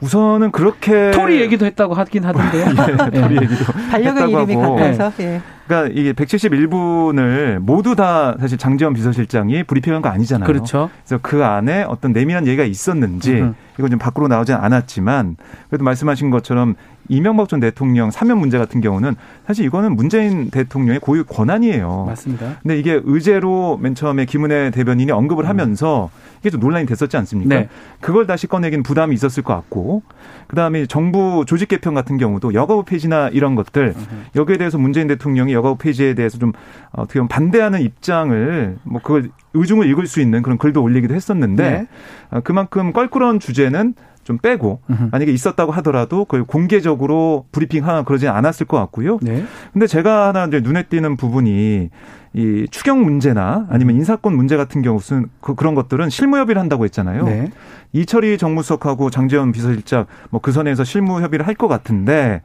우선은 0.00 0.50
그렇게 0.50 1.10
토리 1.12 1.40
얘기도 1.40 1.64
했다고 1.66 1.94
하긴 1.94 2.24
하던데요. 2.24 2.66
예, 2.66 3.10
토리 3.20 3.36
얘기도 3.36 3.72
반려견 3.90 4.28
이름이 4.28 4.56
같아서. 4.56 5.12
예. 5.22 5.40
그러니까 5.66 5.92
이게 5.98 6.12
171분을 6.12 7.58
모두 7.58 7.96
다 7.96 8.36
사실 8.38 8.56
장지원 8.58 8.94
비서실장이 8.94 9.64
브리핑한 9.64 10.02
거 10.02 10.08
아니잖아요. 10.08 10.46
그렇죠. 10.46 10.90
그래서 11.04 11.18
그 11.22 11.44
안에 11.44 11.82
어떤 11.82 12.12
내밀한 12.12 12.46
얘기가 12.46 12.64
있었는지 12.64 13.40
음. 13.40 13.54
이건 13.78 13.90
좀 13.90 13.98
밖으로 13.98 14.28
나오진 14.28 14.54
않았지만 14.54 15.36
그래도 15.68 15.84
말씀하신 15.84 16.30
것처럼 16.30 16.76
이명박 17.08 17.48
전 17.48 17.60
대통령 17.60 18.10
사면 18.10 18.38
문제 18.38 18.58
같은 18.58 18.80
경우는 18.80 19.14
사실 19.46 19.64
이거는 19.64 19.96
문재인 19.96 20.50
대통령의 20.50 21.00
고유 21.00 21.24
권한이에요. 21.24 22.04
맞습니다. 22.06 22.56
근데 22.62 22.78
이게 22.78 23.00
의제로 23.04 23.78
맨 23.80 23.94
처음에 23.94 24.24
김은혜 24.24 24.70
대변인이 24.70 25.10
언급을 25.12 25.44
음. 25.44 25.48
하면서 25.48 26.10
이게 26.40 26.50
좀 26.50 26.60
논란이 26.60 26.86
됐었지 26.86 27.16
않습니까? 27.16 27.54
네. 27.54 27.68
그걸 28.00 28.26
다시 28.26 28.46
꺼내기는 28.46 28.82
부담이 28.82 29.14
있었을 29.14 29.42
것 29.42 29.54
같고 29.54 30.02
그다음에 30.46 30.86
정부 30.86 31.44
조직 31.46 31.68
개편 31.68 31.94
같은 31.94 32.18
경우도 32.18 32.54
여가부 32.54 32.84
폐지나 32.84 33.28
이런 33.28 33.54
것들 33.54 33.94
여기에 34.36 34.58
대해서 34.58 34.78
문재인 34.78 35.06
대통령이 35.08 35.52
여가부 35.52 35.78
폐지에 35.78 36.14
대해서 36.14 36.38
좀 36.38 36.52
어떻게 36.92 37.18
보면 37.18 37.28
반대하는 37.28 37.80
입장을 37.80 38.76
뭐 38.84 39.00
그걸 39.00 39.30
의중을 39.54 39.88
읽을 39.88 40.06
수 40.06 40.20
있는 40.20 40.42
그런 40.42 40.58
글도 40.58 40.82
올리기도 40.82 41.14
했었는데 41.14 41.70
네. 41.70 41.86
어, 42.30 42.40
그만큼 42.40 42.92
껄끄러운 42.92 43.40
주제는 43.40 43.94
좀 44.26 44.38
빼고 44.38 44.80
만약에 45.12 45.30
있었다고 45.30 45.70
하더라도 45.70 46.24
그걸 46.24 46.42
공개적으로 46.44 47.46
브리핑 47.52 47.86
하나 47.86 48.02
그러지 48.02 48.26
않았을 48.26 48.66
것 48.66 48.76
같고요. 48.76 49.18
네. 49.22 49.44
근데 49.72 49.86
제가 49.86 50.26
하나 50.28 50.46
이제 50.46 50.58
눈에 50.60 50.82
띄는 50.82 51.16
부분이 51.16 51.90
이 52.34 52.66
추경 52.72 53.02
문제나 53.04 53.66
아니면 53.70 53.94
음. 53.94 54.00
인사권 54.00 54.34
문제 54.36 54.56
같은 54.56 54.82
경우는 54.82 55.28
그, 55.40 55.54
그런 55.54 55.76
것들은 55.76 56.10
실무 56.10 56.38
협의를 56.38 56.60
한다고 56.60 56.84
했잖아요. 56.84 57.24
네. 57.24 57.50
이철희 57.92 58.36
정무수석하고 58.36 59.10
장재원 59.10 59.52
비서실장 59.52 60.06
뭐 60.30 60.40
그 60.40 60.50
선에서 60.50 60.82
실무 60.84 61.20
협의를 61.22 61.46
할 61.46 61.54
것 61.54 61.68
같은데 61.68 62.42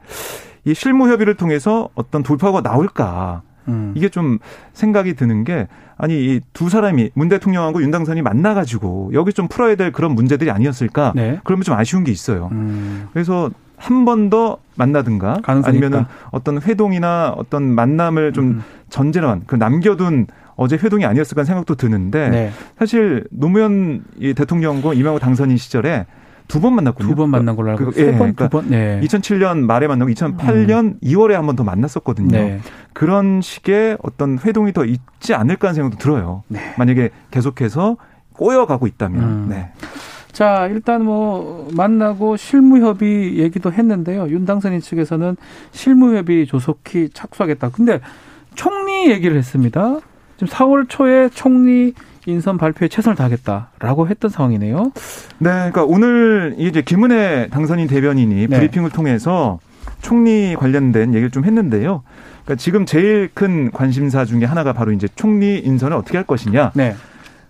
이 0.64 0.72
실무 0.72 1.08
협의를 1.10 1.34
통해서 1.34 1.88
어떤 1.96 2.22
돌파가 2.22 2.60
나올까? 2.62 3.42
음. 3.68 3.92
이게 3.96 4.08
좀 4.08 4.38
생각이 4.72 5.14
드는 5.14 5.44
게 5.44 5.68
아니 5.96 6.14
이 6.14 6.40
두 6.52 6.68
사람이 6.68 7.10
문 7.14 7.28
대통령하고 7.28 7.82
윤 7.82 7.90
당선이 7.90 8.22
만나가지고 8.22 9.10
여기 9.14 9.32
좀 9.32 9.48
풀어야 9.48 9.74
될 9.76 9.92
그런 9.92 10.12
문제들이 10.14 10.50
아니었을까? 10.50 11.12
네. 11.14 11.38
그러면 11.44 11.62
좀 11.62 11.74
아쉬운 11.76 12.04
게 12.04 12.10
있어요. 12.12 12.48
음. 12.52 13.08
그래서 13.12 13.50
한 13.76 14.04
번 14.04 14.30
더 14.30 14.58
만나든가 14.76 15.38
아니면은 15.68 16.04
어떤 16.30 16.62
회동이나 16.62 17.34
어떤 17.36 17.64
만남을 17.64 18.32
좀 18.32 18.44
음. 18.44 18.62
전제한 18.90 19.42
그 19.46 19.56
남겨둔 19.56 20.28
어제 20.54 20.76
회동이 20.76 21.04
아니었을까 21.04 21.42
생각도 21.44 21.74
드는데 21.74 22.28
네. 22.28 22.52
사실 22.78 23.24
노무현 23.30 24.04
대통령과 24.36 24.94
이명호 24.94 25.18
당선인 25.18 25.56
시절에 25.56 26.06
두 26.48 26.60
번 26.60 26.74
만났군요. 26.74 27.08
두 27.08 27.14
번 27.14 27.30
만난 27.30 27.56
걸로 27.56 27.70
알고 27.70 27.90
있어요. 27.90 28.06
예, 28.08 28.12
그러니까 28.12 28.48
번? 28.48 28.68
네. 28.68 29.00
2007년 29.02 29.58
말에 29.64 29.86
만나고 29.86 30.10
2008년 30.10 30.70
음. 30.84 30.98
2월에 31.02 31.32
한 31.32 31.46
번 31.46 31.56
더 31.56 31.64
만났었거든요. 31.64 32.30
네. 32.30 32.60
그런 32.92 33.40
식의 33.40 33.98
어떤 34.02 34.38
회동이 34.38 34.72
더 34.72 34.84
있지 34.84 35.34
않을까 35.34 35.68
하는 35.68 35.74
생각도 35.76 35.98
들어요. 35.98 36.42
네. 36.48 36.74
만약에 36.78 37.10
계속해서 37.30 37.96
꼬여가고 38.34 38.86
있다면. 38.86 39.22
음. 39.22 39.46
네. 39.48 39.70
자, 40.32 40.66
일단 40.70 41.04
뭐 41.04 41.68
만나고 41.76 42.36
실무협의 42.38 43.38
얘기도 43.38 43.70
했는데요. 43.72 44.28
윤 44.30 44.46
당선인 44.46 44.80
측에서는 44.80 45.36
실무협의 45.72 46.46
조속히 46.46 47.10
착수하겠다. 47.12 47.68
근데 47.70 48.00
총리 48.54 49.10
얘기를 49.10 49.36
했습니다. 49.36 49.98
지금 50.38 50.48
4월 50.52 50.86
초에 50.88 51.28
총리 51.28 51.92
인선 52.26 52.58
발표에 52.58 52.88
최선을 52.88 53.16
다하겠다라고 53.16 54.08
했던 54.08 54.30
상황이네요. 54.30 54.92
네, 55.38 55.50
그러니까 55.50 55.84
오늘 55.84 56.54
이제 56.58 56.82
김은혜 56.82 57.48
당선인 57.50 57.88
대변인이 57.88 58.46
네. 58.46 58.56
브리핑을 58.56 58.90
통해서 58.90 59.58
총리 60.00 60.54
관련된 60.56 61.14
얘기를 61.14 61.30
좀 61.30 61.44
했는데요. 61.44 62.02
그러니까 62.44 62.54
지금 62.56 62.86
제일 62.86 63.30
큰 63.32 63.70
관심사 63.70 64.24
중에 64.24 64.44
하나가 64.44 64.72
바로 64.72 64.92
이제 64.92 65.08
총리 65.14 65.58
인선을 65.58 65.96
어떻게 65.96 66.18
할 66.18 66.26
것이냐. 66.26 66.72
네. 66.74 66.94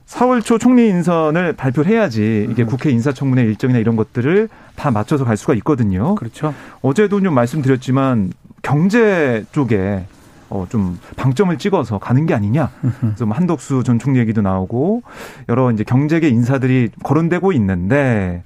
4월 0.07 0.45
초 0.45 0.59
총리 0.59 0.89
인선을 0.89 1.55
발표를 1.55 1.91
해야지 1.91 2.47
이게 2.51 2.65
음. 2.65 2.67
국회 2.67 2.91
인사청문회 2.91 3.43
일정이나 3.45 3.79
이런 3.79 3.97
것들을 3.97 4.49
다 4.77 4.91
맞춰서 4.91 5.25
갈 5.25 5.37
수가 5.37 5.55
있거든요. 5.55 6.15
그렇죠. 6.17 6.55
어제도 6.83 7.21
좀 7.21 7.35
말씀드렸지만 7.35 8.33
경제 8.63 9.45
쪽에 9.53 10.05
어, 10.53 10.67
좀 10.69 10.99
방점을 11.17 11.57
찍어서 11.57 11.99
가는 11.99 12.27
게 12.27 12.35
아니냐. 12.35 12.71
그래서 13.01 13.25
뭐 13.25 13.35
한덕수 13.37 13.83
전 13.85 13.99
총리 13.99 14.19
얘기도 14.19 14.43
나오고 14.43 15.03
여러 15.49 15.71
이제 15.71 15.83
경제계 15.83 16.29
인사들이 16.29 16.91
거론되고 17.03 17.53
있는데 17.53 18.45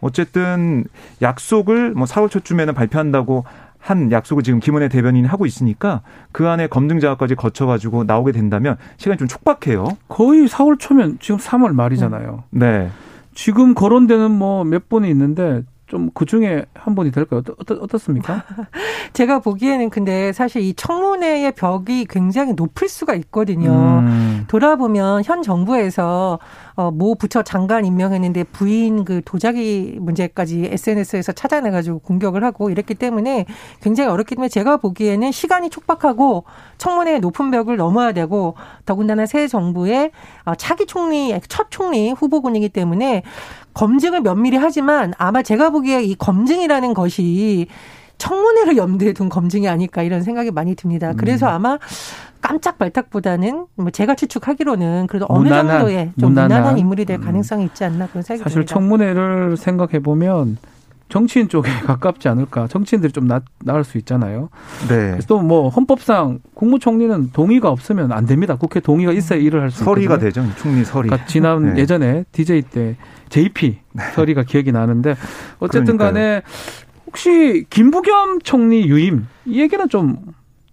어쨌든 0.00 0.84
약속을 1.20 1.92
뭐 1.92 2.06
4월 2.06 2.30
초쯤에는 2.30 2.74
발표한다고 2.74 3.44
한 3.78 4.10
약속을 4.12 4.42
지금 4.44 4.60
김은혜 4.60 4.88
대변인이 4.88 5.26
하고 5.26 5.44
있으니까 5.44 6.02
그 6.30 6.48
안에 6.48 6.68
검증 6.68 7.00
작업까지 7.00 7.34
거쳐가지고 7.34 8.04
나오게 8.04 8.32
된다면 8.32 8.76
시간이 8.96 9.18
좀 9.18 9.28
촉박해요. 9.28 9.86
거의 10.08 10.46
4월 10.46 10.78
초면 10.78 11.18
지금 11.20 11.38
3월 11.38 11.72
말이잖아요. 11.74 12.44
네. 12.50 12.90
지금 13.34 13.74
거론되는 13.74 14.30
뭐 14.30 14.64
몇 14.64 14.88
번이 14.88 15.10
있는데 15.10 15.62
좀 15.92 16.12
그 16.14 16.26
중에 16.26 16.64
한 16.74 16.94
분이 16.94 17.10
될까요? 17.10 17.42
어떻, 17.58 17.72
어떻습니까? 17.80 18.44
제가 19.12 19.40
보기에는 19.40 19.90
근데 19.90 20.32
사실 20.32 20.62
이 20.62 20.74
청문회의 20.74 21.52
벽이 21.52 22.06
굉장히 22.08 22.54
높을 22.54 22.88
수가 22.88 23.14
있거든요. 23.14 23.70
음. 23.70 24.44
돌아보면 24.48 25.22
현 25.24 25.42
정부에서 25.42 26.38
어, 26.74 26.90
모 26.90 27.14
부처 27.14 27.42
장관 27.42 27.84
임명했는데 27.84 28.44
부인 28.44 29.04
그 29.04 29.20
도자기 29.24 29.98
문제까지 30.00 30.68
SNS에서 30.72 31.32
찾아내가지고 31.32 31.98
공격을 31.98 32.44
하고 32.44 32.70
이랬기 32.70 32.94
때문에 32.94 33.46
굉장히 33.80 34.10
어렵기 34.10 34.34
때문에 34.36 34.48
제가 34.48 34.78
보기에는 34.78 35.32
시간이 35.32 35.68
촉박하고 35.70 36.44
청문회의 36.78 37.20
높은 37.20 37.50
벽을 37.50 37.76
넘어야 37.76 38.12
되고 38.12 38.54
더군다나 38.86 39.26
새 39.26 39.48
정부의 39.48 40.12
어, 40.44 40.54
차기 40.54 40.86
총리, 40.86 41.38
첫 41.48 41.66
총리 41.70 42.10
후보군이기 42.10 42.70
때문에 42.70 43.22
검증을 43.74 44.20
면밀히 44.20 44.56
하지만 44.56 45.12
아마 45.18 45.42
제가 45.42 45.70
보기에 45.70 46.02
이 46.02 46.14
검증이라는 46.14 46.94
것이 46.94 47.66
청문회를 48.18 48.76
염두에 48.76 49.12
둔 49.12 49.28
검증이 49.28 49.68
아닐까 49.68 50.02
이런 50.02 50.22
생각이 50.22 50.50
많이 50.50 50.74
듭니다. 50.74 51.12
그래서 51.16 51.48
음. 51.48 51.54
아마 51.54 51.78
깜짝 52.40 52.78
발탁보다는 52.78 53.66
뭐 53.76 53.90
제가 53.90 54.14
추측하기로는 54.14 55.06
그래도 55.08 55.26
어느 55.28 55.44
무난한, 55.44 55.78
정도의 55.78 56.12
좀 56.20 56.30
무난한, 56.30 56.48
무난한 56.48 56.78
인물이 56.78 57.04
될 57.04 57.18
음. 57.18 57.24
가능성이 57.24 57.64
있지 57.64 57.84
않나 57.84 58.06
그런 58.08 58.22
생각이 58.22 58.42
사실 58.42 58.64
듭니다. 58.64 58.74
청문회를 58.74 59.56
생각해 59.56 60.00
보면 60.00 60.58
정치인 61.12 61.46
쪽에 61.50 61.68
가깝지 61.84 62.26
않을까. 62.28 62.68
정치인들이 62.68 63.12
좀 63.12 63.26
나, 63.26 63.42
나을 63.62 63.84
수 63.84 63.98
있잖아요. 63.98 64.48
네. 64.88 65.18
또뭐 65.28 65.68
헌법상 65.68 66.38
국무총리는 66.54 67.32
동의가 67.34 67.68
없으면 67.68 68.12
안 68.12 68.24
됩니다. 68.24 68.56
국회 68.56 68.80
동의가 68.80 69.12
있어야 69.12 69.38
일을 69.38 69.60
할 69.60 69.70
수 69.70 69.82
있거든요. 69.82 70.06
서리가 70.06 70.18
되죠. 70.18 70.42
총리 70.56 70.82
서리. 70.86 71.08
그러니까 71.10 71.26
지난 71.26 71.74
네. 71.74 71.82
예전에 71.82 72.24
DJ 72.32 72.62
때 72.62 72.96
JP 73.28 73.78
네. 73.92 74.02
서리가 74.14 74.44
기억이 74.44 74.72
나는데 74.72 75.14
어쨌든 75.58 75.98
간에 75.98 76.40
혹시 77.06 77.66
김부겸 77.68 78.40
총리 78.40 78.88
유임 78.88 79.26
이 79.44 79.60
얘기는 79.60 79.86
좀 79.90 80.16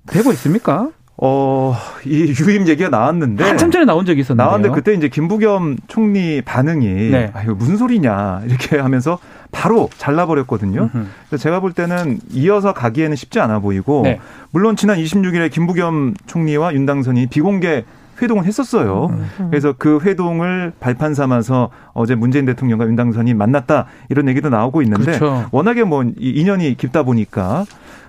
되고 0.08 0.32
있습니까? 0.32 0.90
어, 1.22 1.76
이 2.06 2.34
유임 2.48 2.66
얘기가 2.66 2.88
나왔는데. 2.88 3.44
한참 3.44 3.72
전에 3.72 3.84
나온 3.84 4.06
적이 4.06 4.22
있었는데. 4.22 4.42
나왔는데 4.42 4.74
그때 4.74 4.94
이제 4.94 5.10
김부겸 5.10 5.76
총리 5.90 6.42
반응이. 6.42 6.86
네. 7.12 7.30
아, 7.34 7.44
이거 7.44 7.56
무슨 7.56 7.76
소리냐. 7.76 8.44
이렇게 8.48 8.78
하면서 8.78 9.20
바로 9.52 9.90
잘라버렸거든요. 9.98 10.90
그래서 11.28 11.42
제가 11.42 11.60
볼 11.60 11.74
때는 11.74 12.20
이어서 12.32 12.74
가기에는 12.74 13.16
쉽지 13.16 13.40
않아 13.40 13.60
보이고. 13.60 14.02
네. 14.04 14.20
물론 14.52 14.76
지난 14.76 14.98
26일에 14.98 15.52
김부겸 15.52 16.14
총리와 16.28 16.74
윤당선이 16.74 17.28
비공개 17.28 17.84
회동을 18.22 18.46
했었어요. 18.46 19.08
음. 19.12 19.48
그래서 19.50 19.74
그 19.78 20.00
회동을 20.04 20.74
발판 20.80 21.14
삼아서 21.14 21.70
어제 21.94 22.16
문재인 22.16 22.46
대통령과 22.46 22.86
윤당선이 22.86 23.34
만났다 23.34 23.86
이런 24.10 24.28
얘기도 24.28 24.50
나오고 24.50 24.82
있는데 24.82 25.18
그렇죠. 25.18 25.48
워낙에 25.52 25.84
뭐 25.84 26.04
인연이 26.18 26.76
깊다 26.76 27.04
보니까 27.04 27.66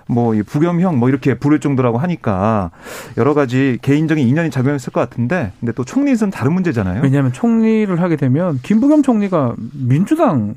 뭐 0.08 0.34
부겸형 0.44 0.98
뭐 0.98 1.08
이렇게 1.08 1.34
부를 1.34 1.60
정도라고 1.60 1.98
하니까 1.98 2.72
여러 3.16 3.34
가지 3.34 3.78
개인적인 3.80 4.26
인연이 4.26 4.50
작용했을 4.50 4.92
것 4.92 5.00
같은데 5.00 5.52
근데 5.60 5.72
또 5.72 5.84
총리는 5.84 6.30
다른 6.30 6.52
문제잖아요. 6.54 7.02
왜냐하면 7.02 7.32
총리를 7.32 8.00
하게 8.00 8.16
되면 8.16 8.58
김부겸 8.62 9.02
총리가 9.02 9.54
민주당 9.72 10.48
네. 10.48 10.54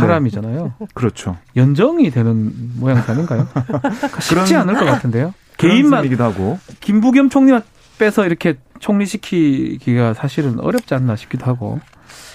사람이잖아요. 0.00 0.74
네. 0.78 0.86
그렇죠. 0.94 1.36
연정이 1.56 2.10
되는 2.10 2.52
모양새 2.78 3.12
아닌가요? 3.12 3.46
쉽지 4.20 4.54
않을 4.56 4.74
것 4.74 4.84
같은데요. 4.84 5.34
개인만 5.56 6.04
이기도 6.04 6.24
하고 6.24 6.58
김부겸 6.80 7.30
총리만 7.30 7.62
빼서 7.98 8.26
이렇게 8.26 8.56
총리시키기가 8.80 10.14
사실은 10.14 10.58
어렵지 10.60 10.94
않나 10.94 11.16
싶기도 11.16 11.46
하고. 11.46 11.80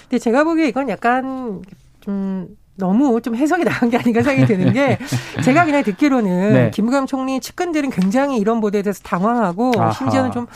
근데 0.04 0.20
제가 0.20 0.44
보기에 0.44 0.68
이건 0.68 0.90
약간 0.90 1.62
좀 2.00 2.48
너무 2.76 3.22
좀 3.22 3.36
해석이 3.36 3.66
나간 3.66 3.90
게 3.90 3.98
아닌가 3.98 4.24
생각이 4.24 4.48
드는 4.48 4.74
게 4.74 4.98
제가 5.44 5.66
그냥 5.66 5.84
듣기로는 5.84 6.54
네. 6.54 6.72
김부겸 6.72 7.06
총리 7.06 7.40
측근들은 7.42 7.90
굉장히 7.92 8.38
이런 8.38 8.62
보도에 8.62 8.82
대해서 8.82 9.02
당황하고 9.04 9.74
아하. 9.78 9.92
심지어는 9.92 10.32
좀 10.32 10.48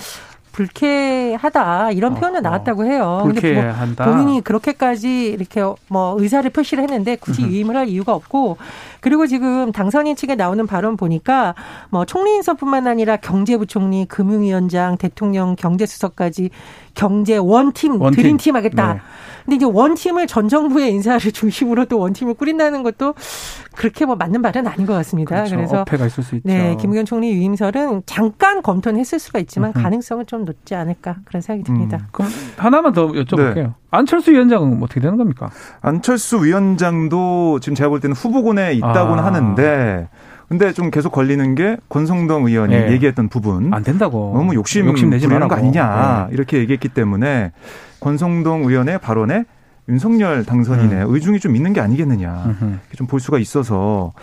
불쾌하다 0.53 1.91
이런 1.91 2.13
표현이 2.13 2.39
나왔다고 2.39 2.85
해요. 2.85 3.21
불쾌한다. 3.23 4.05
뭐 4.05 4.13
본인이 4.13 4.41
그렇게까지 4.41 5.25
이렇게 5.27 5.61
뭐 5.89 6.15
의사를 6.19 6.47
표시를 6.49 6.83
했는데 6.83 7.17
굳이 7.17 7.41
유임을 7.41 7.75
할 7.75 7.89
이유가 7.89 8.13
없고 8.13 8.57
그리고 9.01 9.27
지금 9.27 9.71
당선인 9.73 10.15
측에 10.15 10.35
나오는 10.35 10.65
발언 10.65 10.95
보니까 10.95 11.55
뭐 11.89 12.05
총리 12.05 12.35
인선뿐만 12.35 12.87
아니라 12.87 13.17
경제부총리, 13.17 14.05
금융위원장, 14.05 14.97
대통령 14.97 15.55
경제수석까지 15.55 16.51
경제 16.93 17.37
원팀, 17.37 18.01
원팀. 18.01 18.23
드림팀 18.23 18.55
하겠다. 18.55 18.93
네. 18.93 18.99
근데 19.45 19.57
이제 19.57 19.65
원팀을 19.65 20.27
전 20.27 20.47
정부의 20.47 20.91
인사를 20.91 21.19
중심으로 21.31 21.85
또 21.85 21.99
원팀을 21.99 22.35
꾸린다는 22.35 22.83
것도 22.83 23.13
그렇게 23.75 24.05
뭐 24.05 24.15
맞는 24.15 24.41
말은 24.41 24.67
아닌 24.67 24.85
것 24.85 24.93
같습니다. 24.93 25.35
그렇죠. 25.35 25.55
그래서 25.55 25.81
어폐가 25.81 26.05
있을 26.05 26.23
수 26.23 26.35
있죠. 26.35 26.47
네, 26.47 26.77
김부겸 26.79 27.05
총리 27.05 27.33
유임설은 27.33 28.03
잠깐 28.05 28.61
검토는 28.61 28.99
했을 28.99 29.19
수가 29.19 29.39
있지만 29.39 29.71
음흠. 29.75 29.83
가능성은 29.83 30.27
좀 30.27 30.45
높지 30.45 30.75
않을까 30.75 31.17
그런 31.25 31.41
생각이 31.41 31.63
듭니다. 31.65 31.97
음. 31.97 32.07
그럼 32.11 32.31
하나만 32.57 32.93
더 32.93 33.07
여쭤볼게요. 33.07 33.55
네. 33.55 33.69
안철수 33.91 34.31
위원장은 34.31 34.81
어떻게 34.81 35.01
되는 35.01 35.17
겁니까? 35.17 35.49
안철수 35.81 36.43
위원장도 36.43 37.59
지금 37.59 37.75
제가 37.75 37.89
볼 37.89 37.99
때는 37.99 38.15
후보군에 38.15 38.73
있다고는 38.73 39.23
아. 39.23 39.25
하는데 39.25 40.07
근데 40.53 40.71
좀 40.71 40.91
계속 40.91 41.11
걸리는 41.11 41.55
게 41.55 41.77
권성동 41.89 42.45
의원이 42.45 42.75
네. 42.75 42.91
얘기했던 42.91 43.27
부분. 43.27 43.73
안 43.73 43.83
된다고. 43.83 44.33
너무 44.35 44.53
욕심, 44.53 44.85
욕심 44.85 45.09
내지 45.09 45.27
말는 45.27 45.47
거 45.47 45.55
아니냐. 45.55 46.27
네. 46.29 46.33
이렇게 46.35 46.59
얘기했기 46.59 46.89
때문에 46.89 47.51
권성동 47.99 48.61
의원의 48.65 48.99
발언에 48.99 49.45
윤석열 49.89 50.45
당선인의 50.45 51.05
음. 51.05 51.11
의중이 51.11 51.39
좀 51.39 51.55
있는 51.55 51.73
게 51.73 51.81
아니겠느냐. 51.81 52.55
좀 52.95 53.07
볼 53.07 53.19
수가 53.19 53.39
있어서 53.39 54.13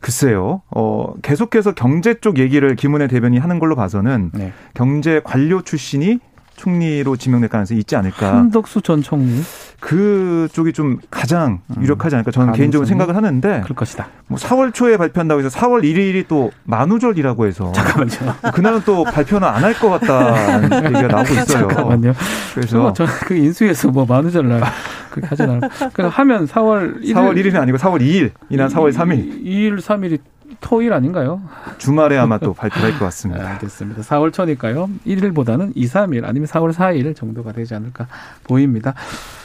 글쎄요. 0.00 0.62
어, 0.74 1.14
계속해서 1.22 1.74
경제 1.74 2.14
쪽 2.14 2.38
얘기를 2.40 2.74
김은혜 2.74 3.06
대변이 3.06 3.38
하는 3.38 3.60
걸로 3.60 3.76
봐서는 3.76 4.32
네. 4.34 4.52
경제 4.74 5.20
관료 5.22 5.62
출신이 5.62 6.18
총리로 6.56 7.14
지명될 7.14 7.50
가능성이 7.50 7.78
있지 7.78 7.94
않을까. 7.94 8.34
한덕수 8.36 8.82
전 8.82 9.00
총리. 9.00 9.42
그쪽이 9.80 10.72
좀 10.72 10.98
가장 11.10 11.60
음. 11.76 11.82
유력하지 11.82 12.16
않을까 12.16 12.30
저는 12.30 12.52
개인적으로 12.52 12.86
생각을 12.86 13.14
하는데. 13.14 13.60
그럴 13.62 13.76
것이다. 13.76 14.08
뭐 14.26 14.38
4월 14.38 14.74
초에 14.74 14.96
발표한다고 14.96 15.40
해서 15.42 15.56
4월 15.58 15.82
1일이 15.82 16.26
또 16.28 16.50
만우절이라고 16.64 17.46
해서. 17.46 17.72
잠깐만요. 17.72 18.34
그날은 18.52 18.80
또 18.84 19.04
발표는 19.04 19.46
안 19.46 19.62
할 19.64 19.74
것 19.74 19.88
같다는 19.90 20.72
얘기가 20.84 21.02
나오고 21.08 21.32
있어요. 21.34 21.68
잠깐만요. 21.68 22.12
그래서 22.54 22.92
저그 22.92 23.34
인수에서 23.34 23.90
뭐 23.90 24.04
만우절 24.06 24.48
날 24.48 24.62
그렇게 25.10 25.28
하지 25.28 25.42
않아요. 25.44 25.60
그래서 25.92 26.08
하면 26.10 26.46
4월 26.46 27.00
1일. 27.02 27.14
4월 27.14 27.36
1일은 27.36 27.56
아니고 27.56 27.78
4월 27.78 28.00
2일, 28.00 28.30
이날 28.50 28.68
4월 28.68 28.92
3일. 28.92 29.44
2일, 29.44 29.78
3일이 29.80 30.18
토일 30.60 30.92
아닌가요? 30.92 31.40
주말에 31.78 32.16
아마 32.18 32.38
또 32.38 32.52
발표할 32.52 32.92
것 32.92 33.04
같습니다. 33.06 33.42
네, 33.44 33.48
알겠습니다. 33.50 34.02
4월 34.02 34.32
초니까요. 34.32 34.88
1일보다는 35.06 35.72
2, 35.74 35.86
3일 35.86 36.24
아니면 36.24 36.46
4월 36.48 36.72
4일 36.72 37.14
정도가 37.16 37.52
되지 37.52 37.74
않을까 37.74 38.06
보입니다. 38.44 38.94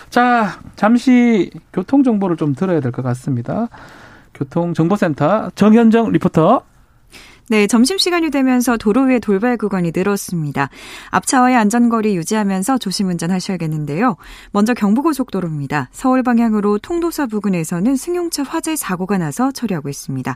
자, 0.10 0.60
잠시 0.76 1.52
교통 1.71 2.04
정보를 2.04 2.38
좀 2.38 2.54
들어야 2.56 2.80
될 2.80 2.91
것 2.91 3.02
같습니다. 3.04 3.67
교통정보센터 4.34 5.52
정현정 5.56 6.12
리포터. 6.12 6.63
네, 7.50 7.68
점심시간이 7.68 8.30
되면서 8.30 8.78
도로 8.78 9.04
위에 9.04 9.20
돌발 9.20 9.58
구간이 9.58 9.92
늘었습니다. 9.96 10.70
앞차와의 11.10 11.56
안전거리 11.56 12.16
유지하면서 12.18 12.78
조심 12.80 13.08
운전하셔야겠는데요. 13.10 14.18
먼저 14.52 14.74
경부고속도로입니다. 14.74 15.90
서울 15.92 16.24
방향으로 16.24 16.80
통도사 16.80 17.28
부근에서는 17.28 17.96
승용차 17.96 18.44
화재 18.44 18.76
사고가 18.76 19.18
나서 19.18 19.52
처리하고 19.52 19.90
있습니다. 19.90 20.36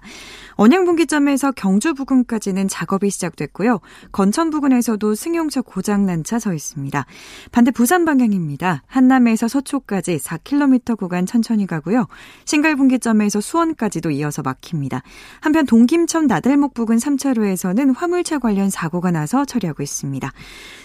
언양분기점에서 0.55 1.51
경주 1.51 1.93
부근까지는 1.93 2.67
작업이 2.67 3.09
시작됐고요. 3.09 3.79
건천 4.11 4.49
부근에서도 4.49 5.13
승용차 5.13 5.61
고장난 5.61 6.23
차 6.23 6.37
서 6.37 6.53
있습니다. 6.53 7.05
반대 7.51 7.71
부산 7.71 8.05
방향입니다. 8.05 8.83
한남에서 8.85 9.47
서초까지 9.47 10.17
4km 10.17 10.97
구간 10.97 11.25
천천히 11.25 11.65
가고요. 11.65 12.05
신갈분기점에서 12.45 13.41
수원까지도 13.41 14.11
이어서 14.11 14.43
막힙니다. 14.43 15.01
한편 15.41 15.65
동김천 15.65 16.27
나들목 16.27 16.75
부근 16.75 16.96
3차로에서는 16.97 17.95
화물차 17.95 18.39
관련 18.39 18.69
사고가 18.69 19.11
나서 19.11 19.45
처리하고 19.45 19.83
있습니다. 19.83 20.31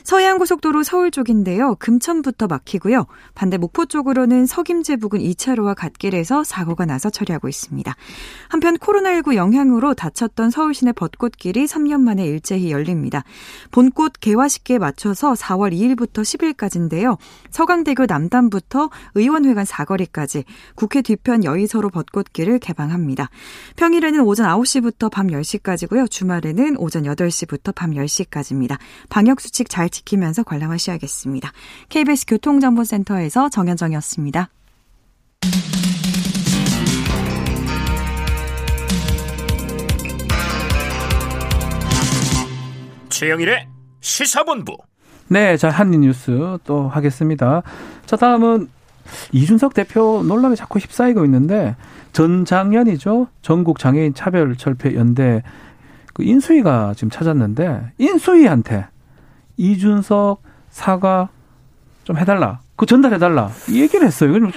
서해안고속도로 0.05 0.83
서울 0.83 1.11
쪽인데요. 1.11 1.77
금천부터 1.77 2.47
막히고요. 2.49 3.07
반대 3.35 3.57
목포 3.57 3.87
쪽으로는 3.87 4.47
석임제 4.47 4.97
부근 4.97 5.21
2차로와 5.21 5.75
갓길에서 5.75 6.45
사고가 6.45 6.87
나서 6.87 7.11
처리하고 7.11 7.49
있습니다. 7.49 7.95
한편 8.49 8.77
코로나19 8.77 9.37
영향으로 9.37 9.95
닫혔던 9.95 10.51
서울 10.51 10.75
시내 10.75 10.93
벚꽃길이 10.93 11.67
3년 11.67 12.01
만에 12.01 12.25
일제히 12.25 12.73
열립니다. 12.73 13.23
본꽃 13.71 14.15
개화 14.21 14.49
시기에 14.49 14.79
맞춰서 14.79 15.35
4월 15.35 15.73
2일부터 15.73 16.23
10일까지인데요. 16.23 17.17
서강대교 17.51 18.07
남단부터 18.07 18.91
의원회관 19.15 19.65
사거리까지 19.65 20.45
국회 20.75 21.03
뒤편 21.03 21.45
여의서로 21.45 21.91
벚꽃길을 21.91 22.59
개방합니다. 22.59 23.31
평일에는 23.77 24.21
오전 24.21 24.49
9시부터 24.49 25.11
밤 25.11 25.29
10시까지고요. 25.29 26.11
주말에는 26.11 26.77
오전 26.79 27.05
8시부터 27.05 27.75
밤 27.75 27.93
10시까지입니다. 27.93 28.79
방역 29.09 29.41
수칙 29.41 29.69
잘 29.69 29.92
지키면서 29.93 30.43
관람하셔야겠습니다. 30.43 31.53
KBS 31.89 32.27
교통정보센터에서 32.27 33.49
정현정이었습니다. 33.49 34.49
최영일의 43.09 43.69
시사본부. 44.01 44.77
네, 45.29 45.57
자 45.57 45.71
한인뉴스 45.71 46.59
또 46.65 46.89
하겠습니다. 46.89 47.63
자 48.05 48.17
다음은 48.17 48.69
이준석 49.33 49.75
대표 49.75 50.23
논란에 50.27 50.55
자꾸 50.57 50.79
휩싸이고 50.79 51.25
있는데 51.27 51.77
전 52.13 52.45
작년이죠 52.45 53.29
전국 53.41 53.79
장애인 53.79 54.15
차별 54.15 54.57
철폐 54.57 54.95
연대 54.95 55.43
그 56.13 56.23
인수위가 56.25 56.95
지금 56.95 57.11
찾았는데 57.11 57.93
인수위한테 57.99 58.87
이준석 59.57 60.43
사과 60.71 61.29
좀 62.05 62.19
해달라. 62.19 62.61
그 62.75 62.87
전달해달라. 62.87 63.51
이 63.69 63.81
얘기를 63.81 64.07
했어요. 64.07 64.31
이건 64.31 64.51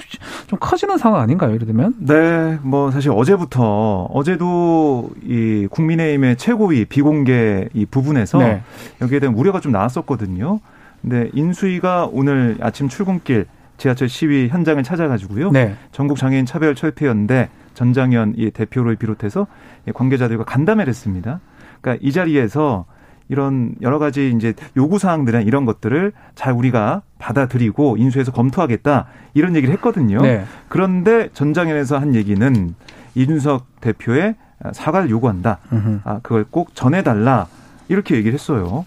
좀 0.48 0.58
커지는 0.58 0.98
상황 0.98 1.20
아닌가요? 1.20 1.52
예를 1.54 1.66
들면? 1.66 1.94
네, 2.00 2.58
뭐 2.62 2.90
사실 2.90 3.12
어제부터 3.12 4.08
어제도 4.12 5.10
이 5.22 5.68
국민의힘의 5.70 6.36
최고위 6.36 6.86
비공개 6.86 7.68
이 7.72 7.86
부분에서 7.86 8.38
네. 8.38 8.62
여기에 9.00 9.20
대한 9.20 9.34
우려가 9.36 9.60
좀 9.60 9.70
나왔었거든요. 9.70 10.58
근데 11.02 11.30
인수위가 11.34 12.08
오늘 12.10 12.56
아침 12.60 12.88
출근길 12.88 13.46
지하철 13.78 14.08
시위 14.08 14.48
현장을 14.48 14.82
찾아가지고요. 14.82 15.52
네. 15.52 15.76
전국 15.92 16.18
장애인 16.18 16.46
차별 16.46 16.74
철폐연대 16.74 17.48
전장현 17.74 18.34
이 18.38 18.50
대표를 18.50 18.96
비롯해서 18.96 19.46
관계자들과 19.94 20.44
간담회를 20.44 20.88
했습니다. 20.88 21.40
그러니까 21.80 22.04
이 22.04 22.10
자리에서 22.10 22.86
이런 23.28 23.74
여러 23.82 23.98
가지 23.98 24.32
이제 24.36 24.54
요구 24.76 24.98
사항들은 24.98 25.46
이런 25.46 25.64
것들을 25.64 26.12
잘 26.34 26.52
우리가 26.52 27.02
받아들이고 27.18 27.96
인수해서 27.96 28.32
검토하겠다 28.32 29.06
이런 29.34 29.56
얘기를 29.56 29.74
했거든요. 29.74 30.20
네. 30.22 30.44
그런데 30.68 31.28
전장현에서 31.32 31.98
한 31.98 32.14
얘기는 32.14 32.74
이준석 33.14 33.80
대표의 33.80 34.36
사과를 34.72 35.10
요구한다. 35.10 35.58
아 36.04 36.20
그걸 36.22 36.44
꼭 36.48 36.74
전해달라 36.74 37.46
이렇게 37.88 38.16
얘기를 38.16 38.34
했어요. 38.34 38.84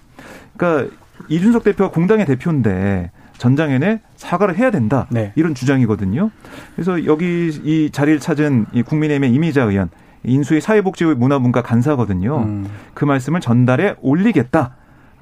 그러니까 0.56 0.95
이준석 1.28 1.63
대표가 1.63 1.91
공당의 1.91 2.25
대표인데 2.25 3.12
전장현에 3.38 4.02
사과를 4.15 4.58
해야 4.58 4.69
된다 4.69 5.08
네. 5.10 5.32
이런 5.36 5.56
주장이거든요. 5.56 6.30
그래서 6.75 7.06
여기 7.06 7.49
이 7.63 7.89
자리를 7.91 8.19
찾은 8.19 8.67
이 8.73 8.84
국민의힘의 8.84 9.34
이미자 9.34 9.63
의원 9.63 9.89
인수위 10.23 10.62
사회복지부 10.62 11.15
문화문과 11.15 11.62
간사거든요. 11.62 12.39
음. 12.39 12.69
그 12.93 13.05
말씀을 13.05 13.41
전달해 13.41 13.95
올리겠다. 14.01 14.75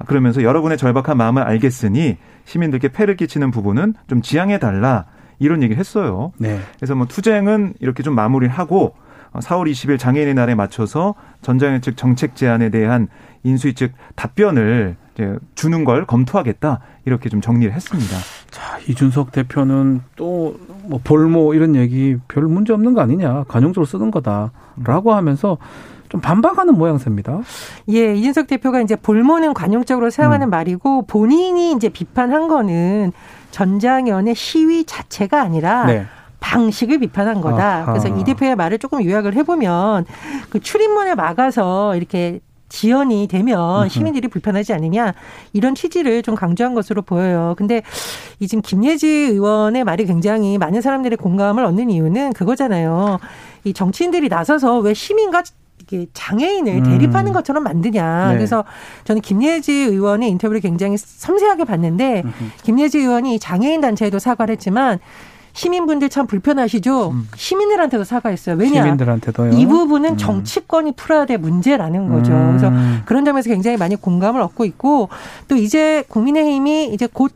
그러면서 0.06 0.42
여러분의 0.42 0.78
절박한 0.78 1.16
마음을 1.16 1.42
알겠으니 1.42 2.16
시민들께 2.44 2.88
폐를 2.88 3.16
끼치는 3.16 3.50
부분은 3.50 3.94
좀 4.06 4.22
지양해 4.22 4.58
달라 4.58 5.06
이런 5.38 5.62
얘기를 5.62 5.78
했어요. 5.78 6.32
네. 6.38 6.58
그래서 6.76 6.94
뭐 6.94 7.06
투쟁은 7.06 7.74
이렇게 7.80 8.02
좀 8.02 8.14
마무리를 8.14 8.52
하고 8.52 8.94
4월 9.34 9.70
20일 9.70 9.98
장애인의 9.98 10.34
날에 10.34 10.54
맞춰서 10.54 11.14
전장현 11.42 11.80
측 11.82 11.96
정책 11.96 12.34
제안에 12.34 12.70
대한 12.70 13.08
인수위 13.42 13.74
측 13.74 13.92
답변을 14.16 14.96
주는 15.54 15.84
걸 15.84 16.06
검토하겠다 16.06 16.80
이렇게 17.04 17.28
좀 17.28 17.40
정리를 17.40 17.72
했습니다. 17.72 18.16
자 18.50 18.78
이준석 18.88 19.32
대표는 19.32 20.02
또 20.16 20.54
뭐 20.88 20.98
볼모 21.04 21.54
이런 21.54 21.76
얘기 21.76 22.16
별 22.28 22.44
문제 22.44 22.72
없는 22.72 22.94
거 22.94 23.02
아니냐 23.02 23.44
관용적으로 23.46 23.84
쓰는 23.84 24.10
거다라고 24.10 25.12
하면서 25.12 25.58
좀 26.08 26.22
반박하는 26.22 26.74
모양새입니다. 26.74 27.40
예, 27.90 28.14
이준석 28.14 28.46
대표가 28.46 28.80
이제 28.80 28.96
볼모는 28.96 29.52
관용적으로 29.52 30.08
사용하는 30.08 30.48
음. 30.48 30.50
말이고 30.50 31.02
본인이 31.02 31.72
이제 31.72 31.90
비판한 31.90 32.48
거는 32.48 33.12
전장현의 33.50 34.34
시위 34.34 34.84
자체가 34.84 35.42
아니라 35.42 35.84
네. 35.84 36.06
방식을 36.40 37.00
비판한 37.00 37.42
거다. 37.42 37.82
아하. 37.82 37.92
그래서 37.92 38.08
이 38.08 38.24
대표의 38.24 38.56
말을 38.56 38.78
조금 38.78 39.04
요약을 39.04 39.34
해보면 39.34 40.06
그 40.48 40.60
출입문을 40.60 41.14
막아서 41.14 41.94
이렇게 41.96 42.40
지연이 42.68 43.26
되면 43.28 43.88
시민들이 43.88 44.28
불편하지 44.28 44.72
않느냐 44.72 45.14
이런 45.52 45.74
취지를 45.74 46.22
좀 46.22 46.34
강조한 46.34 46.74
것으로 46.74 47.02
보여요. 47.02 47.54
근데 47.56 47.82
이 48.40 48.46
지금 48.46 48.62
김예지 48.62 49.06
의원의 49.06 49.84
말이 49.84 50.04
굉장히 50.06 50.58
많은 50.58 50.80
사람들의 50.80 51.16
공감을 51.16 51.64
얻는 51.64 51.90
이유는 51.90 52.32
그거잖아요. 52.32 53.18
이 53.64 53.72
정치인들이 53.72 54.28
나서서 54.28 54.78
왜 54.78 54.94
시민과 54.94 55.42
이게 55.80 56.06
장애인을 56.12 56.74
음. 56.74 56.82
대립하는 56.82 57.32
것처럼 57.32 57.62
만드냐. 57.62 58.28
네. 58.30 58.36
그래서 58.36 58.64
저는 59.04 59.22
김예지 59.22 59.72
의원의 59.72 60.28
인터뷰를 60.30 60.60
굉장히 60.60 60.96
섬세하게 60.98 61.64
봤는데 61.64 62.24
김예지 62.64 62.98
의원이 62.98 63.38
장애인 63.38 63.80
단체에도 63.80 64.18
사과를 64.18 64.52
했지만 64.52 64.98
시민분들 65.58 66.08
참 66.08 66.28
불편하시죠. 66.28 67.10
음. 67.10 67.28
시민들한테도 67.34 68.04
사과했어요. 68.04 68.54
왜냐? 68.56 68.82
시민들한테도요. 68.82 69.54
이 69.54 69.66
부분은 69.66 70.10
음. 70.10 70.16
정치권이 70.16 70.92
풀어야 70.92 71.26
될 71.26 71.38
문제라는 71.38 72.08
거죠. 72.10 72.32
음. 72.32 72.56
그래서 72.56 72.72
그런 73.06 73.24
점에서 73.24 73.50
굉장히 73.50 73.76
많이 73.76 73.96
공감을 73.96 74.40
얻고 74.40 74.64
있고 74.66 75.08
또 75.48 75.56
이제 75.56 76.04
국민의힘이 76.08 76.92
이제 76.92 77.08
곧 77.12 77.32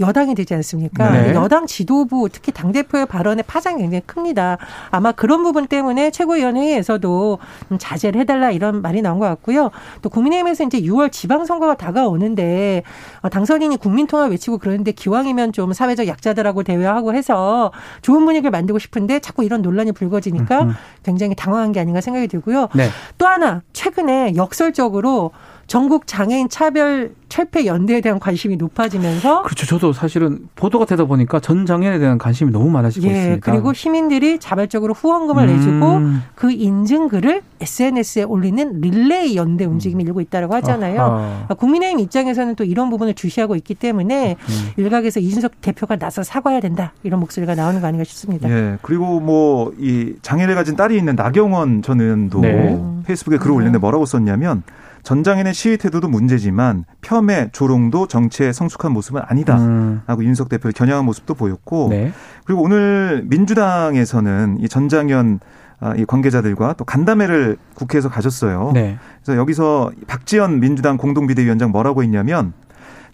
여당이 0.00 0.34
되지 0.34 0.54
않습니까? 0.54 1.10
네. 1.10 1.34
여당 1.34 1.66
지도부 1.66 2.28
특히 2.30 2.52
당 2.52 2.72
대표의 2.72 3.06
발언에 3.06 3.42
파장이 3.42 3.78
굉장히 3.78 4.02
큽니다. 4.06 4.58
아마 4.90 5.12
그런 5.12 5.42
부분 5.42 5.66
때문에 5.66 6.10
최고위원회에서도 6.10 7.38
자제를 7.78 8.20
해달라 8.20 8.50
이런 8.50 8.82
말이 8.82 9.02
나온 9.02 9.18
것 9.18 9.26
같고요. 9.26 9.70
또 10.02 10.08
국민의힘에서 10.08 10.64
이제 10.64 10.80
6월 10.80 11.10
지방선거가 11.10 11.74
다가오는데 11.74 12.82
어, 13.22 13.28
당선인이 13.28 13.76
국민통합 13.76 14.30
외치고 14.30 14.58
그러는데 14.58 14.92
기왕이면 14.92 15.52
좀 15.52 15.72
사회적 15.72 16.06
약자들하고 16.06 16.62
대화하고 16.62 17.14
해서 17.14 17.72
좋은 18.02 18.24
분위기를 18.24 18.50
만들고 18.50 18.78
싶은데 18.78 19.20
자꾸 19.20 19.44
이런 19.44 19.62
논란이 19.62 19.92
불거지니까 19.92 20.68
굉장히 21.02 21.34
당황한 21.34 21.72
게 21.72 21.80
아닌가 21.80 22.00
생각이 22.00 22.28
들고요. 22.28 22.68
네. 22.74 22.88
또 23.16 23.26
하나 23.26 23.62
최근에 23.72 24.34
역설적으로 24.36 25.32
전국 25.68 26.06
장애인 26.06 26.48
차별 26.48 27.12
철폐 27.28 27.66
연대에 27.66 28.00
대한 28.00 28.18
관심이 28.18 28.56
높아지면서 28.56 29.42
그렇죠. 29.42 29.66
저도 29.66 29.92
사실은 29.92 30.48
보도가 30.56 30.86
되다 30.86 31.04
보니까 31.04 31.40
전 31.40 31.66
장애인에 31.66 31.98
대한 31.98 32.16
관심이 32.18 32.50
너무 32.50 32.70
많아지고 32.70 33.06
예, 33.06 33.10
있습니다. 33.12 33.52
그리고 33.52 33.74
시민들이 33.74 34.38
자발적으로 34.40 34.94
후원금을 34.94 35.46
음. 35.46 35.54
내주고 35.54 36.00
그 36.34 36.50
인증글을 36.50 37.42
SNS에 37.60 38.22
올리는 38.22 38.80
릴레이 38.80 39.36
연대 39.36 39.66
움직임이 39.66 40.02
일고 40.04 40.22
있다고 40.22 40.54
하잖아요. 40.54 41.02
아하. 41.02 41.54
국민의힘 41.54 42.00
입장에서는 42.00 42.54
또 42.54 42.64
이런 42.64 42.88
부분을 42.88 43.12
주시하고 43.12 43.54
있기 43.56 43.74
때문에 43.74 44.36
음. 44.40 44.70
일각에서 44.78 45.20
이준석 45.20 45.60
대표가 45.60 45.96
나서 45.96 46.22
사과해야 46.22 46.60
된다 46.60 46.92
이런 47.02 47.20
목소리가 47.20 47.54
나오는 47.54 47.80
거 47.80 47.86
아닌가 47.86 48.04
싶습니다. 48.04 48.48
예. 48.50 48.78
그리고 48.82 49.20
뭐 49.20 49.72
이 49.78 50.14
장애를 50.22 50.54
가진 50.54 50.76
딸이 50.76 50.96
있는 50.96 51.14
나경원 51.14 51.82
전 51.82 52.00
의원도 52.00 52.40
네. 52.40 52.82
페이스북에 53.04 53.36
글을 53.38 53.52
올렸는데 53.52 53.78
뭐라고 53.78 54.06
썼냐면 54.06 54.62
전장인의 55.02 55.54
시위 55.54 55.78
태도도 55.78 56.08
문제지만 56.08 56.84
폄훼, 57.00 57.50
조롱도 57.52 58.08
정치의 58.08 58.52
성숙한 58.52 58.92
모습은 58.92 59.22
아니다. 59.24 59.56
음. 59.58 60.02
라고 60.06 60.24
윤석 60.24 60.48
대표를 60.48 60.72
겨냥한 60.72 61.04
모습도 61.04 61.34
보였고 61.34 61.88
네. 61.90 62.12
그리고 62.44 62.62
오늘 62.62 63.24
민주당에서는 63.26 64.58
이 64.60 64.68
전장현 64.68 65.40
아, 65.80 65.94
이 65.94 66.04
관계자들과 66.04 66.74
또 66.74 66.84
간담회를 66.84 67.56
국회에서 67.74 68.08
가졌어요. 68.08 68.72
네. 68.74 68.98
그래서 69.22 69.38
여기서 69.38 69.92
박지원 70.08 70.58
민주당 70.58 70.96
공동비대위원장 70.96 71.70
뭐라고 71.70 72.02
했냐면 72.02 72.52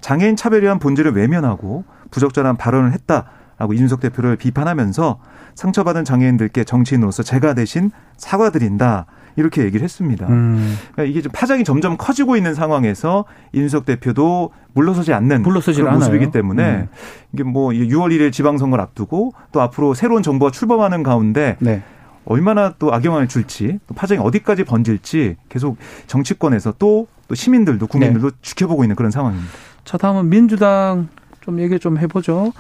장애인 0.01 0.37
차별에 0.37 0.63
대한 0.63 0.79
본질을 0.79 1.13
외면하고 1.15 1.85
부적절한 2.11 2.57
발언을 2.57 2.93
했다 2.93 3.27
라고 3.59 3.73
이준석 3.73 4.01
대표를 4.01 4.37
비판하면서 4.37 5.19
상처받은 5.55 6.05
장애인들께 6.05 6.65
정치인으로서 6.65 7.23
제가 7.23 7.55
대신 7.55 7.91
사과드린다. 8.17 9.07
이렇게 9.37 9.63
얘기를 9.63 9.83
했습니다. 9.83 10.27
음. 10.29 10.77
그러니까 10.93 11.11
이게 11.11 11.23
좀 11.23 11.33
파장이 11.33 11.65
점점 11.65 11.97
커지고 11.97 12.37
있는 12.37 12.55
상황에서 12.55 13.25
이준석 13.53 13.85
대표도 13.85 14.51
물러서지 14.75 15.13
않는 15.13 15.43
물러서지 15.43 15.81
그런 15.81 15.95
않아요. 15.95 16.11
모습이기 16.11 16.31
때문에 16.31 16.73
음. 16.73 16.89
이게 17.33 17.43
뭐 17.43 17.71
6월 17.71 18.13
1일 18.13 18.33
지방선거를 18.33 18.83
앞두고 18.83 19.33
또 19.53 19.61
앞으로 19.61 19.95
새로운 19.95 20.23
정부가 20.23 20.51
출범하는 20.51 21.03
가운데 21.03 21.57
네. 21.61 21.83
얼마나 22.27 22.73
또 22.79 22.93
악영향을 22.93 23.29
줄지 23.29 23.81
또 23.87 23.95
파장이 23.95 24.21
어디까지 24.21 24.65
번질지 24.65 25.37
계속 25.49 25.77
정치권에서 26.07 26.75
또, 26.79 27.07
또 27.29 27.35
시민들도 27.35 27.87
국민들도 27.87 28.31
네. 28.31 28.37
지켜보고 28.43 28.85
있는 28.85 28.97
그런 28.97 29.11
상황입니다. 29.11 29.51
자 29.85 29.99
다음은 29.99 30.31
민주당 30.31 31.09
좀 31.41 31.61
얘기 31.61 31.79
좀 31.79 31.99
해보죠. 31.99 32.53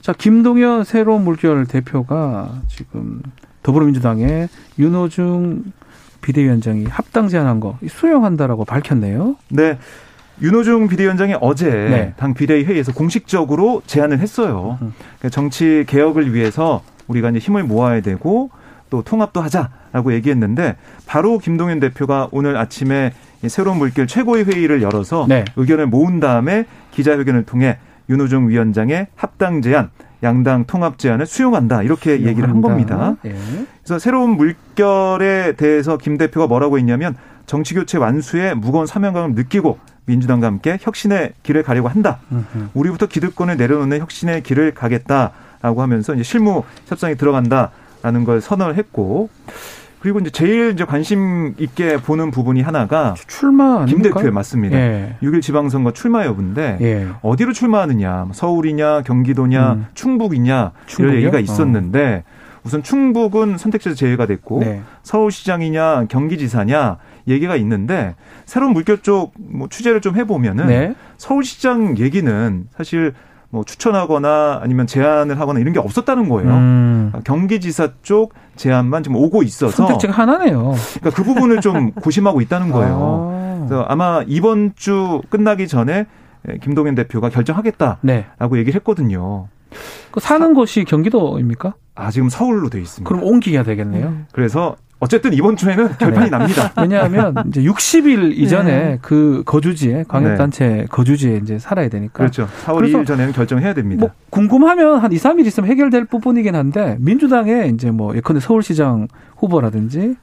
자 0.00 0.12
김동연 0.12 0.84
새로운 0.84 1.24
물결 1.24 1.66
대표가 1.66 2.60
지금 2.68 3.22
더불어민주당의 3.62 4.48
윤호중 4.78 5.64
비대위원장이 6.20 6.86
합당 6.86 7.28
제안한 7.28 7.60
거 7.60 7.78
수용한다라고 7.86 8.64
밝혔네요. 8.64 9.36
네. 9.50 9.78
윤호중 10.42 10.88
비대위원장이 10.88 11.36
어제 11.40 11.70
네. 11.70 12.14
당 12.16 12.34
비대위 12.34 12.64
회의에서 12.64 12.92
공식적으로 12.92 13.82
제안을 13.86 14.18
했어요. 14.18 14.76
그러니까 14.80 15.28
정치 15.30 15.84
개혁을 15.86 16.34
위해서 16.34 16.82
우리가 17.06 17.30
이제 17.30 17.38
힘을 17.38 17.62
모아야 17.64 18.00
되고 18.02 18.50
또 18.90 19.02
통합도 19.02 19.40
하자라고 19.40 20.12
얘기했는데 20.14 20.76
바로 21.06 21.38
김동연 21.38 21.80
대표가 21.80 22.28
오늘 22.32 22.56
아침에 22.56 23.12
새로운 23.48 23.78
물길 23.78 24.06
최고위 24.06 24.42
회의를 24.42 24.82
열어서 24.82 25.26
네. 25.28 25.44
의견을 25.56 25.86
모은 25.86 26.20
다음에 26.20 26.66
기자회견을 26.92 27.44
통해 27.44 27.78
윤호중 28.08 28.48
위원장의 28.48 29.08
합당 29.16 29.62
제안 29.62 29.90
양당 30.22 30.64
통합 30.66 30.98
제안을 30.98 31.26
수용한다 31.26 31.82
이렇게 31.82 32.10
수용한다. 32.16 32.30
얘기를 32.30 32.48
한 32.48 32.60
겁니다. 32.60 33.16
예. 33.24 33.36
그래서 33.82 33.98
새로운 33.98 34.30
물결에 34.36 35.52
대해서 35.56 35.96
김 35.98 36.16
대표가 36.16 36.46
뭐라고 36.46 36.78
했냐면 36.78 37.16
정치 37.46 37.74
교체 37.74 37.98
완수에 37.98 38.54
무거운 38.54 38.86
사명감을 38.86 39.34
느끼고 39.34 39.78
민주당과 40.06 40.46
함께 40.46 40.78
혁신의 40.80 41.32
길을 41.42 41.62
가려고 41.62 41.88
한다. 41.88 42.18
우리부터 42.74 43.06
기득권을 43.06 43.56
내려놓는 43.56 44.00
혁신의 44.00 44.42
길을 44.42 44.74
가겠다라고 44.74 45.82
하면서 45.82 46.14
이제 46.14 46.22
실무 46.22 46.64
협상에 46.86 47.14
들어간다라는 47.14 48.24
걸 48.24 48.40
선언을 48.40 48.76
했고 48.76 49.28
그리고 50.06 50.20
이제 50.20 50.30
제일 50.30 50.70
이제 50.70 50.84
관심 50.84 51.56
있게 51.58 51.96
보는 51.96 52.30
부분이 52.30 52.62
하나가 52.62 53.14
출마 53.26 53.84
김 53.86 54.02
대표의 54.02 54.30
맞습니다. 54.30 54.78
예. 54.78 55.16
6일 55.20 55.42
지방선거 55.42 55.94
출마 55.94 56.24
여부인데 56.26 56.78
예. 56.80 57.08
어디로 57.22 57.52
출마하느냐, 57.52 58.26
뭐 58.26 58.32
서울이냐, 58.32 59.02
경기도냐, 59.02 59.72
음. 59.72 59.86
충북이냐 59.94 60.70
충북이요? 60.86 61.10
이런 61.10 61.22
얘기가 61.24 61.40
있었는데 61.40 62.22
어. 62.24 62.60
우선 62.62 62.84
충북은 62.84 63.58
선택지에서 63.58 63.96
제외가 63.96 64.26
됐고 64.26 64.60
네. 64.60 64.82
서울시장이냐 65.02 66.04
경기지사냐 66.08 66.98
얘기가 67.26 67.56
있는데 67.56 68.14
새로운 68.44 68.74
물결 68.74 68.98
쪽 68.98 69.32
뭐 69.36 69.68
취재를 69.68 70.00
좀 70.00 70.14
해보면은 70.14 70.68
네. 70.68 70.94
서울시장 71.16 71.98
얘기는 71.98 72.68
사실 72.76 73.12
뭐 73.48 73.64
추천하거나 73.64 74.60
아니면 74.62 74.86
제안을 74.86 75.40
하거나 75.40 75.60
이런 75.60 75.72
게 75.72 75.78
없었다는 75.78 76.28
거예요. 76.28 76.50
음. 76.50 77.12
경기지사 77.24 77.88
쪽 78.02 78.34
제안만 78.56 79.02
지금 79.02 79.16
오고 79.16 79.42
있어서 79.42 79.76
선택지가 79.76 80.12
하나네요. 80.12 80.74
그러니까 80.94 81.10
그 81.10 81.22
부분을 81.22 81.60
좀 81.60 81.92
고심하고 81.96 82.40
있다는 82.40 82.70
거예요. 82.70 83.30
아. 83.32 83.56
그래서 83.66 83.82
아마 83.88 84.22
이번 84.26 84.72
주 84.76 85.22
끝나기 85.28 85.68
전에 85.68 86.06
김동연 86.62 86.94
대표가 86.94 87.28
결정하겠다라고 87.28 87.98
네. 88.02 88.26
얘기를 88.54 88.74
했거든요. 88.76 89.48
그 90.10 90.20
사는 90.20 90.54
곳이 90.54 90.84
경기도입니까? 90.84 91.74
아 91.94 92.10
지금 92.10 92.28
서울로 92.28 92.68
돼 92.68 92.80
있습니다. 92.80 93.08
그럼 93.08 93.26
옮기야 93.26 93.62
되겠네요. 93.64 94.06
음. 94.08 94.26
그래서 94.32 94.76
어쨌든 94.98 95.34
이번 95.34 95.56
주에는 95.56 95.98
결판이 95.98 96.30
네. 96.30 96.30
납니다. 96.30 96.72
왜냐하면 96.80 97.34
이제 97.48 97.62
60일 97.62 98.36
이전에 98.38 98.72
네. 98.72 98.98
그 99.02 99.42
거주지에 99.44 100.04
광역단체 100.08 100.66
네. 100.66 100.86
거주지에 100.88 101.40
이제 101.42 101.58
살아야 101.58 101.88
되니까. 101.88 102.12
그렇죠. 102.14 102.48
4월 102.64 102.90
2일 102.90 103.06
전에는 103.06 103.32
결정해야 103.32 103.74
됩니다. 103.74 104.00
뭐 104.00 104.10
궁금하면 104.30 104.98
한 105.00 105.12
2, 105.12 105.16
3일 105.16 105.46
있으면 105.46 105.68
해결될 105.68 106.06
부분이긴 106.06 106.54
한데 106.54 106.96
민주당의 107.00 107.70
이제 107.70 107.90
뭐 107.90 108.16
예컨대 108.16 108.40
서울시장 108.40 109.08
후보라든지 109.36 110.16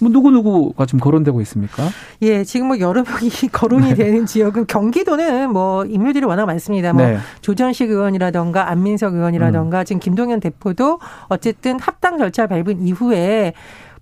뭐 0.00 0.10
누구 0.10 0.30
누구가 0.30 0.86
좀 0.86 0.98
거론되고 0.98 1.40
있습니까? 1.42 1.88
예, 2.22 2.42
지금 2.44 2.68
뭐 2.68 2.78
여러 2.78 3.02
명이 3.02 3.30
거론이 3.52 3.90
네. 3.90 3.94
되는 3.94 4.26
지역은 4.26 4.66
경기도는 4.66 5.52
뭐 5.52 5.84
인물들이 5.84 6.24
워낙 6.24 6.46
많습니다. 6.46 6.92
뭐 6.92 7.04
네. 7.04 7.18
조전식 7.42 7.90
의원이라던가 7.90 8.70
안민석 8.70 9.14
의원이라던가 9.14 9.80
음. 9.80 9.84
지금 9.84 10.00
김동연 10.00 10.40
대표도 10.40 11.00
어쨌든 11.28 11.78
합당 11.78 12.18
절차 12.18 12.46
밟은 12.46 12.86
이후에 12.86 13.52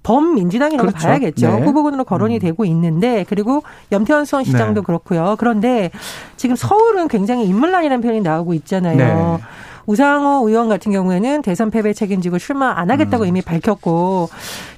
범민주당이라고 0.02 0.88
그렇죠. 0.88 1.06
봐야겠죠. 1.06 1.48
네. 1.48 1.64
후보군으로 1.64 2.04
거론이 2.04 2.36
음. 2.36 2.40
되고 2.40 2.64
있는데 2.64 3.24
그리고 3.28 3.62
염태원 3.92 4.24
수원 4.24 4.44
시장도 4.44 4.80
네. 4.80 4.84
그렇고요. 4.84 5.36
그런데 5.38 5.90
지금 6.36 6.56
서울은 6.56 7.08
굉장히 7.08 7.46
인물난이라는 7.46 8.00
표현이 8.00 8.20
나오고 8.20 8.54
있잖아요. 8.54 8.96
네. 8.96 9.44
우상호 9.86 10.46
의원 10.48 10.68
같은 10.68 10.92
경우에는 10.92 11.40
대선 11.42 11.70
패배 11.70 11.94
책임지고 11.94 12.38
출마 12.38 12.78
안 12.78 12.90
하겠다고 12.90 13.24
음. 13.24 13.28
이미 13.28 13.42
밝혔고 13.42 14.28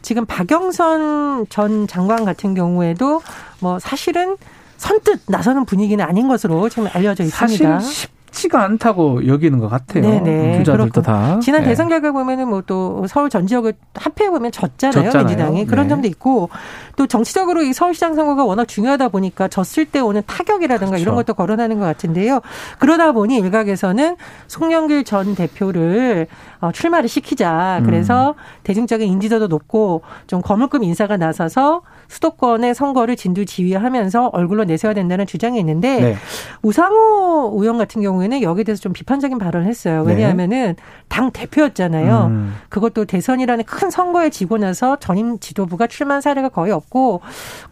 지금 0.03 0.25
박영선 0.25 1.47
전 1.49 1.87
장관 1.89 2.25
같은 2.25 2.55
경우에도 2.55 3.21
뭐 3.59 3.79
사실은 3.81 4.37
선뜻 4.77 5.23
나서는 5.27 5.65
분위기는 5.65 6.03
아닌 6.05 6.29
것으로 6.29 6.69
지금 6.69 6.89
알려져 6.93 7.25
있습니다. 7.25 7.81
사실 7.81 8.09
쉽지가 8.31 8.63
않다고 8.63 9.27
여기는 9.27 9.59
것 9.59 9.69
같아요. 9.69 10.03
네네. 10.03 10.59
주자들도 10.59 11.03
다. 11.03 11.39
지난 11.41 11.63
네. 11.63 11.69
대선 11.69 11.89
결과 11.89 12.13
보면은 12.13 12.49
뭐 12.49 12.61
또 12.71 13.05
서울 13.09 13.31
전 13.31 13.47
지역을 13.47 13.73
합해 13.95 14.31
보면 14.31 14.53
졌잖아요, 14.53 15.11
졌잖아요. 15.11 15.27
민주당이 15.27 15.67
그런 15.67 15.87
네. 15.87 15.89
점도 15.89 16.07
있고 16.09 16.51
또 16.95 17.07
정치적으로 17.07 17.63
이 17.63 17.73
서울시장 17.73 18.15
선거가 18.15 18.45
워낙 18.45 18.69
중요하다 18.69 19.09
보니까 19.09 19.49
졌을 19.49 19.87
때 19.87 19.99
오는 19.99 20.23
타격이라든가 20.27 20.91
그렇죠. 20.91 21.03
이런 21.03 21.15
것도 21.17 21.35
거론하는 21.35 21.79
것 21.79 21.87
같은데요. 21.87 22.43
그러다 22.79 23.13
보니 23.13 23.37
일각에서는 23.39 24.17
송영길 24.47 25.05
전 25.05 25.35
대표를 25.35 26.29
어, 26.61 26.73
출마를 26.73 27.09
시키자. 27.09 27.83
그래서 27.85 28.31
음. 28.31 28.35
대중적인 28.65 29.09
인지도도 29.09 29.47
높고 29.47 30.03
좀 30.27 30.43
거물급 30.43 30.83
인사가 30.83 31.17
나서서 31.17 31.83
수도권의 32.09 32.75
선거를 32.75 33.17
진두지휘하면서 33.17 34.31
얼굴로 34.33 34.65
내세워야 34.65 34.95
된다는 34.95 35.27
주장이 35.27 35.59
있는데 35.61 36.01
네. 36.01 36.17
우상호 36.63 37.53
의원 37.55 37.79
같은 37.79 38.03
경우에는 38.03 38.43
여기에 38.43 38.65
대해서 38.65 38.83
좀 38.83 38.93
비판적인 38.93 39.39
발언을 39.39 39.67
했어요. 39.67 40.05
네. 40.05 40.15
왜냐하면은 40.15 40.75
네. 40.77 40.83
당 41.09 41.31
대표였잖아요. 41.31 42.27
음. 42.27 42.55
그것도 42.69 43.05
대선이라는 43.05 43.65
큰 43.65 43.91
선거에 43.91 44.31
지고 44.31 44.59
나서 44.59 44.97
전임 44.97 45.39
지도부가 45.39 45.87
출마한 45.87 46.21
사례가 46.21 46.49
거의 46.49 46.73
없고 46.73 47.21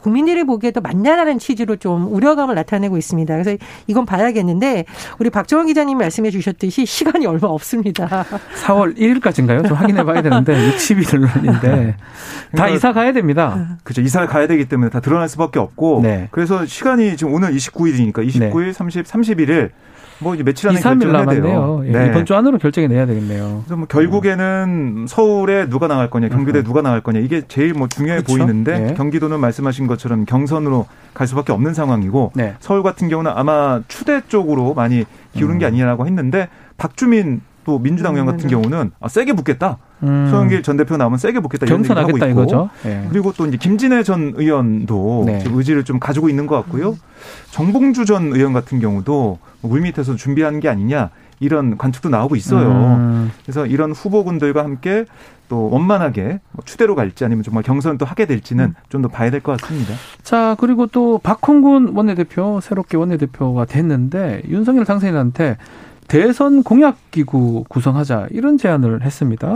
국민들이 0.00 0.44
보기에도 0.44 0.80
맞냐라는 0.80 1.38
취지로 1.38 1.76
좀 1.76 2.12
우려감을 2.12 2.54
나타내고 2.54 2.96
있습니다. 2.96 3.34
그래서 3.34 3.56
이건 3.86 4.06
봐야겠는데 4.06 4.84
우리 5.18 5.30
박정원 5.30 5.66
기자님 5.66 5.98
말씀해 5.98 6.30
주셨듯이 6.30 6.86
시간이 6.86 7.26
얼마 7.26 7.48
없습니다. 7.48 8.24
4월 8.64 8.77
1일까지인가요? 8.86 9.66
좀 9.66 9.76
확인해 9.76 10.04
봐야 10.04 10.22
되는데 10.22 10.54
60일인데 10.76 11.62
다 11.62 11.96
그러니까 12.52 12.68
이사 12.68 12.92
가야 12.92 13.12
됩니다. 13.12 13.78
그렇죠. 13.84 14.00
이사 14.00 14.26
가야 14.26 14.46
되기 14.46 14.66
때문에 14.66 14.90
다 14.90 15.00
드러날 15.00 15.28
수밖에 15.28 15.58
없고 15.58 16.00
네. 16.02 16.28
그래서 16.30 16.64
시간이 16.66 17.16
지금 17.16 17.34
오늘 17.34 17.52
29일이니까 17.52 18.26
29일, 18.26 18.64
네. 18.66 18.72
30, 18.72 19.04
31일 19.04 19.70
뭐 20.20 20.34
이제 20.34 20.42
며칠 20.42 20.68
안에 20.68 20.80
결정해야 20.80 21.26
돼요. 21.26 21.82
예, 21.86 21.90
네. 21.90 22.06
이번 22.08 22.26
주 22.26 22.34
안으로 22.34 22.58
결정이 22.58 22.88
내야 22.88 23.06
되겠네요. 23.06 23.62
그래서 23.64 23.76
뭐 23.76 23.86
결국에는 23.86 25.06
서울에 25.08 25.68
누가 25.68 25.86
나갈 25.86 26.10
거냐, 26.10 26.28
경기도에 26.28 26.62
누가 26.64 26.82
나갈 26.82 27.00
거냐 27.00 27.20
이게 27.20 27.42
제일 27.46 27.72
뭐 27.72 27.88
중요해 27.88 28.22
그렇죠? 28.22 28.36
보이는데 28.36 28.78
네. 28.78 28.94
경기도는 28.94 29.38
말씀하신 29.38 29.86
것처럼 29.86 30.24
경선으로 30.24 30.86
갈 31.14 31.26
수밖에 31.26 31.52
없는 31.52 31.72
상황이고 31.74 32.32
네. 32.34 32.54
서울 32.58 32.82
같은 32.82 33.08
경우는 33.08 33.30
아마 33.34 33.80
추대 33.86 34.20
쪽으로 34.26 34.74
많이 34.74 35.04
기울은 35.34 35.56
음. 35.56 35.58
게 35.60 35.66
아니냐라고 35.66 36.06
했는데 36.06 36.48
박주민 36.76 37.40
또 37.68 37.78
민주당 37.78 38.14
의원 38.14 38.24
같은 38.24 38.46
음. 38.46 38.48
경우는 38.48 38.92
아, 38.98 39.08
세게 39.08 39.34
붙겠다. 39.34 39.76
음. 40.02 40.28
소영길 40.30 40.62
전 40.62 40.78
대표 40.78 40.96
나오면 40.96 41.18
세게 41.18 41.40
붙겠다 41.40 41.66
이런 41.66 41.84
얘기 41.84 41.92
하고 41.92 42.16
있고. 42.16 42.26
이거죠. 42.26 42.70
네. 42.82 43.06
그리고 43.10 43.30
또 43.36 43.44
이제 43.44 43.58
김진애 43.58 44.04
전 44.04 44.32
의원도 44.36 45.24
네. 45.26 45.44
의지를 45.46 45.84
좀 45.84 46.00
가지고 46.00 46.30
있는 46.30 46.46
것 46.46 46.56
같고요. 46.56 46.96
정봉주 47.50 48.06
전 48.06 48.32
의원 48.32 48.54
같은 48.54 48.80
경우도 48.80 49.38
뭐 49.60 49.70
물밑에서 49.70 50.16
준비하는 50.16 50.60
게 50.60 50.70
아니냐 50.70 51.10
이런 51.40 51.76
관측도 51.76 52.08
나오고 52.08 52.36
있어요. 52.36 52.70
음. 52.70 53.32
그래서 53.42 53.66
이런 53.66 53.92
후보군들과 53.92 54.64
함께 54.64 55.04
또 55.50 55.68
원만하게 55.68 56.40
뭐 56.52 56.64
추대로 56.64 56.94
갈지 56.94 57.26
아니면 57.26 57.42
정말 57.42 57.62
경선을 57.64 57.98
또 57.98 58.06
하게 58.06 58.24
될지는 58.24 58.64
음. 58.64 58.74
좀더 58.88 59.08
봐야 59.08 59.30
될 59.30 59.42
것 59.42 59.60
같습니다. 59.60 59.92
자 60.22 60.56
그리고 60.58 60.86
또 60.86 61.18
박홍근 61.18 61.94
원내대표 61.94 62.60
새롭게 62.62 62.96
원내대표가 62.96 63.66
됐는데 63.66 64.42
윤석열 64.48 64.86
당선인한테 64.86 65.58
대선 66.08 66.62
공약기구 66.62 67.64
구성하자 67.68 68.28
이런 68.30 68.56
제안을 68.56 69.02
했습니다. 69.02 69.52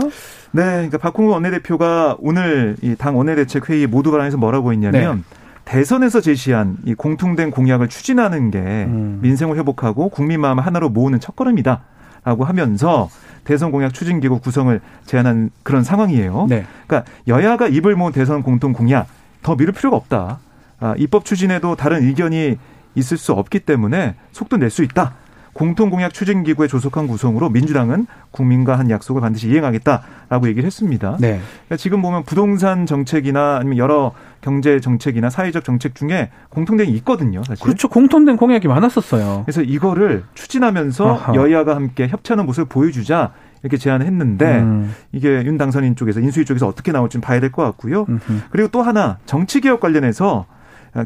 네, 0.51 0.61
그러니까 0.63 0.99
박홍근 0.99 1.33
원내대표가 1.33 2.17
오늘 2.19 2.77
이 2.81 2.95
당 2.95 3.17
원내대책 3.17 3.69
회의 3.69 3.87
모두 3.87 4.11
발언에서 4.11 4.37
뭐라고 4.37 4.71
했냐면 4.71 5.17
네. 5.17 5.37
대선에서 5.65 6.21
제시한 6.21 6.77
이 6.85 6.93
공통된 6.93 7.49
공약을 7.49 7.89
추진하는 7.89 8.51
게 8.51 8.59
음. 8.59 9.19
민생을 9.21 9.57
회복하고 9.57 10.09
국민 10.09 10.41
마음을 10.41 10.65
하나로 10.65 10.89
모으는 10.89 11.19
첫걸음이다 11.19 11.81
라고 12.23 12.45
하면서 12.45 13.09
대선 13.45 13.71
공약 13.71 13.93
추진 13.93 14.19
기구 14.19 14.39
구성을 14.39 14.79
제안한 15.05 15.49
그런 15.63 15.83
상황이에요. 15.83 16.45
네. 16.49 16.65
그러니까 16.87 17.11
여야가 17.27 17.67
입을 17.67 17.95
모은 17.95 18.11
대선 18.13 18.43
공통 18.43 18.73
공약 18.73 19.07
더 19.41 19.55
미룰 19.55 19.73
필요가 19.73 19.97
없다. 19.97 20.39
아, 20.79 20.93
입법 20.97 21.25
추진에도 21.25 21.75
다른 21.75 22.03
의견이 22.03 22.57
있을 22.95 23.17
수 23.17 23.33
없기 23.33 23.61
때문에 23.61 24.15
속도 24.31 24.57
낼 24.57 24.69
수 24.69 24.83
있다. 24.83 25.15
공통공약 25.53 26.13
추진기구의 26.13 26.67
조속한 26.67 27.07
구성으로 27.07 27.49
민주당은 27.49 28.07
국민과 28.31 28.77
한 28.77 28.89
약속을 28.89 29.21
반드시 29.21 29.47
이행하겠다라고 29.49 30.47
얘기를 30.47 30.65
했습니다. 30.65 31.17
네. 31.19 31.39
그러니까 31.67 31.77
지금 31.77 32.01
보면 32.01 32.23
부동산 32.23 32.85
정책이나 32.85 33.57
아니면 33.57 33.77
여러 33.77 34.13
경제 34.41 34.79
정책이나 34.79 35.29
사회적 35.29 35.63
정책 35.63 35.95
중에 35.95 36.29
공통된 36.49 36.87
게 36.87 36.91
있거든요. 36.93 37.43
사실. 37.43 37.63
그렇죠. 37.63 37.87
공통된 37.87 38.35
공약이 38.37 38.67
많았었어요. 38.67 39.43
그래서 39.45 39.61
이거를 39.61 40.23
추진하면서 40.33 41.13
아하. 41.13 41.35
여야가 41.35 41.75
함께 41.75 42.07
협치하는 42.07 42.45
모습을 42.45 42.65
보여주자 42.65 43.31
이렇게 43.61 43.77
제안을 43.77 44.05
했는데 44.05 44.59
음. 44.59 44.93
이게 45.13 45.43
윤 45.45 45.57
당선인 45.57 45.95
쪽에서 45.95 46.19
인수위 46.19 46.43
쪽에서 46.45 46.67
어떻게 46.67 46.91
나올지는 46.91 47.21
봐야 47.21 47.39
될 47.39 47.51
것 47.51 47.63
같고요. 47.63 48.05
음흠. 48.09 48.41
그리고 48.49 48.67
또 48.69 48.81
하나 48.81 49.19
정치 49.25 49.61
개혁 49.61 49.79
관련해서 49.79 50.45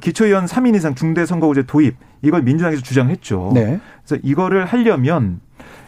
기초의원 0.01 0.45
3인 0.45 0.75
이상 0.75 0.95
중대선거구제 0.95 1.63
도입 1.63 1.95
이걸 2.21 2.41
민주당에서 2.43 2.81
주장했죠. 2.81 3.51
네. 3.53 3.79
그래서 4.05 4.21
이거를 4.23 4.65
하려면 4.65 5.39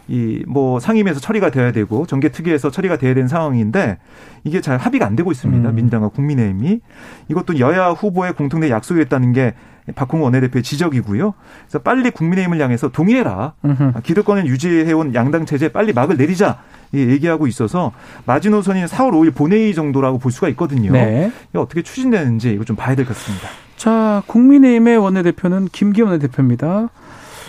이 0.08 0.42
뭐 0.48 0.80
상임위에서 0.80 1.20
처리가 1.20 1.50
돼야 1.50 1.70
되고 1.70 2.04
정계특위에서 2.06 2.70
처리가 2.72 2.96
돼야 2.98 3.14
되는 3.14 3.28
상황인데 3.28 3.98
이게 4.42 4.60
잘 4.60 4.76
합의가 4.78 5.06
안 5.06 5.14
되고 5.14 5.30
있습니다. 5.30 5.68
음. 5.68 5.74
민주당과 5.74 6.08
국민의힘이 6.08 6.80
이것도 7.28 7.60
여야 7.60 7.90
후보의 7.90 8.32
공통된 8.32 8.70
약속이었다는 8.70 9.32
게 9.32 9.54
박홍원 9.94 10.32
원내대표의 10.32 10.62
지적이고요. 10.64 11.34
그래서 11.62 11.78
빨리 11.80 12.10
국민의힘을 12.10 12.60
향해서 12.60 12.88
동의해라. 12.88 13.54
음흠. 13.64 14.00
기득권을 14.02 14.46
유지해온 14.46 15.14
양당 15.14 15.46
체제 15.46 15.68
빨리 15.68 15.92
막을 15.92 16.16
내리자. 16.16 16.58
얘기하고 16.92 17.46
있어서 17.46 17.92
마지노선이 18.26 18.84
4월 18.86 19.12
5일 19.12 19.32
본회의 19.34 19.72
정도라고 19.74 20.18
볼 20.18 20.32
수가 20.32 20.48
있거든요. 20.50 20.90
네. 20.92 21.30
이게 21.50 21.58
어떻게 21.58 21.82
추진되는지 21.82 22.50
이거 22.52 22.64
좀 22.64 22.74
봐야 22.74 22.96
될 22.96 23.04
것 23.04 23.14
같습니다. 23.16 23.48
자, 23.80 24.22
국민의힘의 24.26 24.98
원내대표는 24.98 25.68
김기현 25.72 26.08
원내대표입니다. 26.08 26.90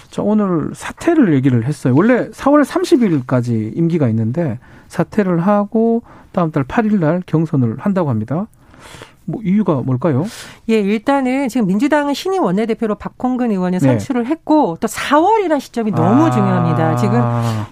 자, 0.09 0.21
오늘 0.21 0.69
사퇴를 0.73 1.33
얘기를 1.33 1.65
했어요. 1.65 1.93
원래 1.93 2.29
4월 2.29 2.63
30일까지 2.63 3.75
임기가 3.75 4.07
있는데 4.07 4.57
사퇴를 4.87 5.41
하고 5.41 6.03
다음 6.31 6.53
달 6.53 6.63
8일 6.63 7.01
날 7.01 7.21
경선을 7.25 7.79
한다고 7.79 8.09
합니다. 8.09 8.47
뭐 9.25 9.41
이유가 9.43 9.75
뭘까요? 9.75 10.25
예, 10.69 10.79
일단은 10.79 11.49
지금 11.49 11.67
민주당은 11.67 12.13
신임 12.13 12.43
원내대표로 12.43 12.95
박홍근 12.95 13.51
의원을 13.51 13.79
네. 13.79 13.87
선출을 13.87 14.27
했고 14.27 14.77
또 14.79 14.87
4월이라는 14.87 15.59
시점이 15.59 15.91
너무 15.91 16.27
아. 16.27 16.31
중요합니다. 16.31 16.95
지금 16.95 17.21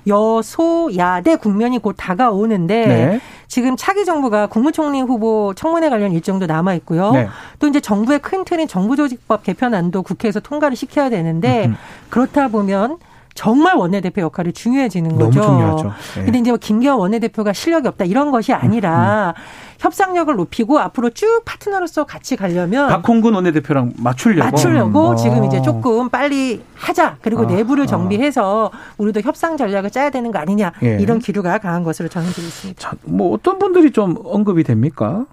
여소야대 0.06 1.38
국면이 1.38 1.80
곧 1.80 1.96
다가오는데 1.98 2.86
네. 2.86 3.22
지금 3.50 3.76
차기 3.76 4.06
정부가 4.06 4.48
국무총리 4.48 5.02
후보 5.02 5.54
청문회 5.56 5.90
관련 5.90 6.14
일정도 6.14 6.46
남아 6.46 6.76
있고요. 6.76 7.12
네. 7.12 7.28
또 7.58 7.68
이제 7.68 7.82
정부의 7.82 8.20
큰 8.20 8.46
틀인 8.46 8.68
정부조직법 8.68 9.44
개편안도 9.44 10.04
국회에서 10.04 10.40
통과를 10.40 10.78
시켜야 10.78 11.10
되는데 11.10 11.72
그렇다 12.10 12.48
보면 12.50 13.00
정말 13.34 13.76
원내대표 13.76 14.22
역할이 14.22 14.54
중요해지는 14.54 15.18
거죠. 15.18 15.42
너무 15.42 15.58
중요하죠. 15.58 15.94
네. 16.16 16.26
근데 16.26 16.40
이제 16.40 16.52
뭐 16.52 16.58
김기현 16.58 16.98
원내대표가 16.98 17.54
실력이 17.54 17.88
없다 17.88 18.06
이런 18.06 18.32
것이 18.32 18.54
아니라 18.54 19.34
음. 19.36 19.42
협상력을 19.80 20.36
높이고 20.36 20.78
앞으로 20.80 21.10
쭉 21.10 21.42
파트너로서 21.46 22.06
같이 22.06 22.36
가려면 22.36 22.90
박홍근 22.90 23.34
원내대표랑 23.34 23.94
맞추려고 23.98 24.52
맞추려고 24.52 25.12
음. 25.12 25.18
지금 25.18 25.46
이제 25.46 25.62
조금 25.62 26.10
빨리 26.10 26.62
하자 26.76 27.18
그리고 27.22 27.44
아, 27.44 27.46
내부를 27.46 27.86
아. 27.86 27.88
정비해서 27.88 28.72
우리도 28.98 29.22
협상 29.22 29.56
전략을 29.58 29.90
짜야 29.90 30.10
되는 30.10 30.32
거 30.32 30.40
아니냐 30.40 30.74
예. 30.84 30.98
이런 31.00 31.20
기류가 31.20 31.58
강한 31.60 31.84
것으로 31.84 32.10
전해지고 32.10 32.42
있습니다. 32.42 32.80
자, 32.80 32.96
뭐 33.04 33.34
어떤 33.34 33.58
분들이 33.58 33.92
좀 33.92 34.18
언급이 34.24 34.64
됩니까? 34.64 35.26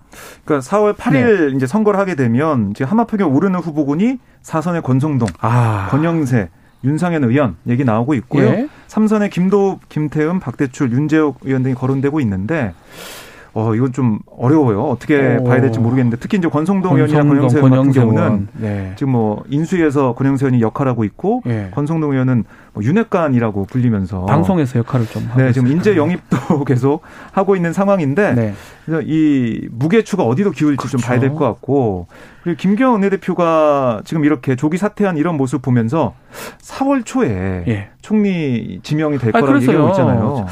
그러니까 0.45 0.69
4월 0.71 0.95
8일 0.95 1.51
네. 1.51 1.57
이제 1.57 1.67
선거를 1.67 1.99
하게 1.99 2.15
되면 2.15 2.73
지금 2.75 2.91
하마평에 2.91 3.25
오르는 3.25 3.59
후보군이 3.61 4.19
사선의 4.43 4.83
권성동, 4.83 5.29
아. 5.41 5.89
권영세 5.91 6.49
윤상현 6.85 7.25
의원 7.25 7.57
얘기 7.67 7.85
나오고 7.85 8.15
있고요. 8.15 8.47
예. 8.47 8.69
삼선의 8.87 9.31
김도, 9.31 9.81
김태흠, 9.89 10.39
박대출, 10.39 10.93
윤재욱 10.93 11.39
의원 11.43 11.65
등이 11.65 11.75
거론되고 11.75 12.21
있는데 12.21 12.75
어, 13.59 13.75
이건 13.75 13.91
좀 13.91 14.19
어려워요. 14.39 14.83
어떻게 14.83 15.39
오. 15.41 15.45
봐야 15.45 15.63
될지 15.63 15.79
모르겠는데 15.81 16.19
특히 16.21 16.37
이제 16.37 16.47
권성동 16.47 16.95
의원이나 16.95 17.23
권영세 17.25 17.57
의원 17.57 17.71
같은 17.73 17.91
경우는 17.91 18.49
네. 18.53 18.93
지금 18.97 19.13
뭐 19.15 19.43
인수위에서 19.49 20.15
권영세 20.15 20.45
의원이 20.45 20.61
역할하고 20.61 21.05
있고 21.05 21.41
네. 21.47 21.71
권성동 21.75 22.13
의원은 22.13 22.45
뭐 22.75 22.85
윤핵관이라고 22.85 23.65
불리면서 23.65 24.27
방송에서 24.27 24.79
역할을 24.81 25.07
좀 25.07 25.27
네, 25.39 25.53
지금 25.53 25.69
인재 25.69 25.97
영입도 25.97 26.65
계속 26.69 27.01
하고 27.33 27.57
있는 27.57 27.73
상황인데 27.73 28.35
네. 28.35 28.55
그래서 28.85 29.03
이 29.07 29.67
무게추가 29.73 30.23
어디로 30.25 30.51
기울지 30.51 30.77
그렇죠. 30.77 30.99
좀 30.99 31.09
봐야 31.09 31.19
될 31.19 31.31
것 31.31 31.39
같고 31.47 32.09
그리고 32.43 32.59
김경원 32.59 33.01
원내대표가 33.01 34.03
지금 34.05 34.27
이렇게 34.27 34.55
조기 34.55 34.77
사퇴한 34.77 35.17
이런 35.17 35.39
모습 35.39 35.63
보면서 35.63 36.13
4월 36.61 37.07
초에 37.07 37.65
예. 37.69 37.89
총리 38.03 38.81
지명이 38.83 39.17
될 39.19 39.33
거라고 39.33 39.63
얘기하고 39.63 39.89
있잖아요. 39.89 40.47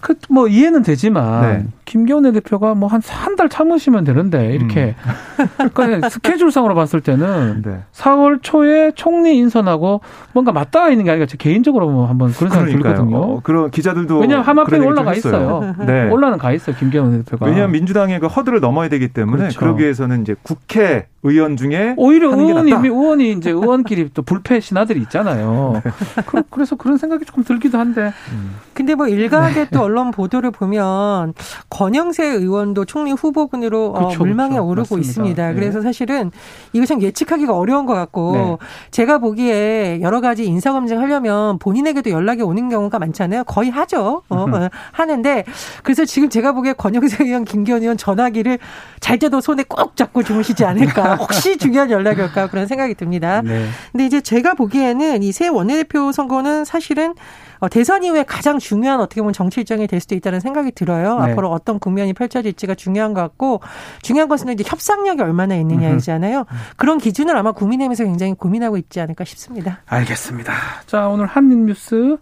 그 0.00 0.14
뭐 0.30 0.46
이해는 0.46 0.82
되지만 0.82 1.72
네. 1.88 1.92
김경래 1.92 2.32
대표가 2.32 2.74
뭐 2.74 2.88
한 2.88 3.00
한 3.02 3.36
달 3.36 3.48
참으시면 3.48 4.04
되는데 4.04 4.52
이렇게 4.54 4.94
음. 5.38 5.68
그러니까 5.74 6.08
스케줄상으로 6.08 6.74
봤을 6.74 7.00
때는 7.00 7.62
네. 7.64 7.78
4월 7.92 8.40
초에 8.42 8.92
총리 8.94 9.36
인선하고 9.38 10.00
뭔가 10.32 10.52
맞닿아 10.52 10.88
있는 10.90 11.04
게 11.04 11.10
아니라 11.12 11.26
개인적으로 11.38 11.88
뭐 11.88 12.06
한번 12.06 12.32
그런 12.32 12.50
생각이 12.50 12.72
들거든요. 12.72 13.16
어, 13.16 13.40
그런 13.42 13.70
기자들도 13.70 14.18
왜냐하면 14.18 14.44
하마평에 14.46 14.84
올라가 14.84 15.14
있어요. 15.14 15.74
네. 15.86 16.08
올라는 16.10 16.38
가 16.38 16.52
있어요. 16.52 16.74
김경래 16.76 17.18
대표가. 17.18 17.46
왜냐하면 17.46 17.72
민주당의 17.72 18.18
그 18.20 18.26
허들을 18.26 18.58
넘어야 18.60 18.88
되기 18.88 19.08
때문에 19.08 19.38
그렇죠. 19.42 19.60
그러기 19.60 19.82
위해서는 19.82 20.22
이제 20.22 20.34
국회 20.42 21.06
의원 21.22 21.56
중에 21.56 21.94
오히려 21.96 22.30
의원이 22.30 22.70
의원이 22.72 23.32
이제 23.32 23.50
의원끼리 23.50 24.10
또 24.14 24.22
불패 24.22 24.60
신하들이 24.60 25.00
있잖아요. 25.02 25.80
네. 25.84 25.90
그, 26.26 26.42
래서 26.60 26.76
그런 26.76 26.96
생각이 26.96 27.24
조금 27.24 27.42
들기도 27.44 27.78
한데. 27.78 28.12
음. 28.32 28.56
근데 28.74 28.94
뭐 28.94 29.08
일각의 29.08 29.54
네. 29.54 29.68
또 29.72 29.82
언론 29.82 30.10
보도를 30.12 30.50
보면 30.52 31.34
권영세 31.78 32.24
의원도 32.26 32.86
총리 32.86 33.12
후보군으로 33.12 33.86
어, 33.86 33.92
그렇죠, 33.92 34.18
물망에 34.18 34.50
그렇죠. 34.54 34.66
오르고 34.66 34.96
맞습니다. 34.96 35.08
있습니다. 35.08 35.48
네. 35.48 35.54
그래서 35.54 35.80
사실은 35.80 36.32
이거 36.72 36.84
참 36.86 37.00
예측하기가 37.00 37.56
어려운 37.56 37.86
것 37.86 37.94
같고 37.94 38.32
네. 38.32 38.56
제가 38.90 39.18
보기에 39.18 40.00
여러 40.02 40.20
가지 40.20 40.44
인사 40.44 40.72
검증 40.72 41.00
하려면 41.00 41.60
본인에게도 41.60 42.10
연락이 42.10 42.42
오는 42.42 42.68
경우가 42.68 42.98
많잖아요. 42.98 43.44
거의 43.44 43.70
하죠. 43.70 44.22
어, 44.28 44.36
어, 44.36 44.68
하는데 44.90 45.44
그래서 45.84 46.04
지금 46.04 46.28
제가 46.28 46.50
보기에 46.52 46.72
권영세 46.72 47.24
의원, 47.24 47.44
김기현 47.44 47.82
의원 47.82 47.96
전화기를 47.96 48.58
잘 48.98 49.20
때도 49.20 49.40
손에 49.40 49.62
꼭 49.68 49.94
잡고 49.94 50.24
주무시지 50.24 50.64
않을까. 50.64 51.14
혹시 51.22 51.58
중요한 51.58 51.92
연락이 51.92 52.20
올까 52.20 52.48
그런 52.48 52.66
생각이 52.66 52.94
듭니다. 52.94 53.40
네. 53.42 53.66
근데 53.92 54.04
이제 54.04 54.20
제가 54.20 54.54
보기에는 54.54 55.22
이 55.22 55.32
새 55.38 55.46
원내대표 55.46 56.10
선거는 56.10 56.64
사실은 56.64 57.14
어, 57.60 57.68
대선 57.68 58.02
이후에 58.02 58.22
가장 58.24 58.58
중요한 58.58 59.00
어떻게 59.00 59.20
보면 59.20 59.32
정치 59.32 59.60
일정이 59.60 59.86
될 59.86 60.00
수도 60.00 60.14
있다는 60.16 60.40
생각이 60.40 60.72
들어요. 60.72 61.18
네. 61.20 61.30
앞으로 61.32 61.50
어떤 61.50 61.67
국면이 61.78 62.14
펼쳐질지가 62.14 62.74
중요한 62.74 63.12
것 63.12 63.20
같고 63.20 63.60
중요한 64.00 64.28
것은 64.28 64.48
이제 64.48 64.64
협상력이 64.66 65.20
얼마나 65.20 65.54
있느냐이잖아요. 65.56 66.46
그런 66.76 66.96
기준을 66.98 67.36
아마 67.36 67.52
국민의힘에서 67.52 68.04
굉장히 68.04 68.32
고민하고 68.34 68.78
있지 68.78 69.00
않을까 69.00 69.24
싶습니다. 69.24 69.82
알겠습니다. 69.86 70.52
자 70.86 71.08
오늘 71.08 71.26
한입뉴스 71.26 72.16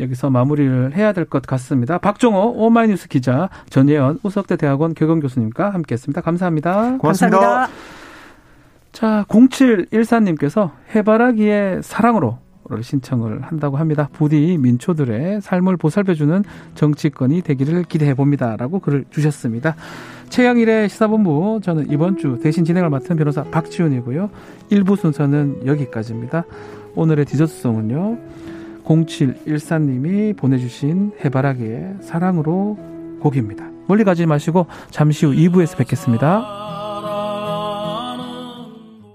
여기서 0.00 0.30
마무리를 0.30 0.94
해야 0.96 1.12
될 1.12 1.24
것 1.26 1.42
같습니다. 1.42 1.96
박종호 1.98 2.54
오마이뉴스 2.56 3.08
기자 3.08 3.48
전예현 3.70 4.18
우석대 4.22 4.56
대학원 4.56 4.94
교경 4.94 5.20
교수님과 5.20 5.70
함께했습니다. 5.70 6.20
감사합니다. 6.20 6.96
고맙습니다. 6.98 7.38
감사합니다. 7.38 7.72
자 8.92 9.24
0714님께서 9.28 10.72
해바라기의 10.94 11.82
사랑으로 11.82 12.38
신청을 12.82 13.42
한다고 13.42 13.76
합니다. 13.76 14.08
부디 14.12 14.56
민초들의 14.58 15.40
삶을 15.40 15.76
보살펴주는 15.76 16.44
정치권이 16.74 17.42
되기를 17.42 17.84
기대해 17.84 18.14
봅니다라고 18.14 18.80
글을 18.80 19.04
주셨습니다. 19.10 19.76
최영일의 20.28 20.88
시사본부 20.88 21.60
저는 21.62 21.90
이번 21.90 22.16
주 22.16 22.38
대신 22.42 22.64
진행을 22.64 22.88
맡은 22.88 23.16
변호사 23.16 23.42
박지훈이고요. 23.44 24.30
1부 24.70 24.96
순서는 24.96 25.66
여기까지입니다. 25.66 26.44
오늘의 26.94 27.26
디저트송은요. 27.26 28.18
0714님이 28.84 30.36
보내주신 30.36 31.12
해바라기의 31.24 31.96
사랑으로 32.00 32.78
곡입니다. 33.20 33.70
멀리 33.86 34.04
가지 34.04 34.26
마시고 34.26 34.66
잠시 34.90 35.26
후 35.26 35.32
2부에서 35.32 35.76
뵙겠습니다. 35.76 36.71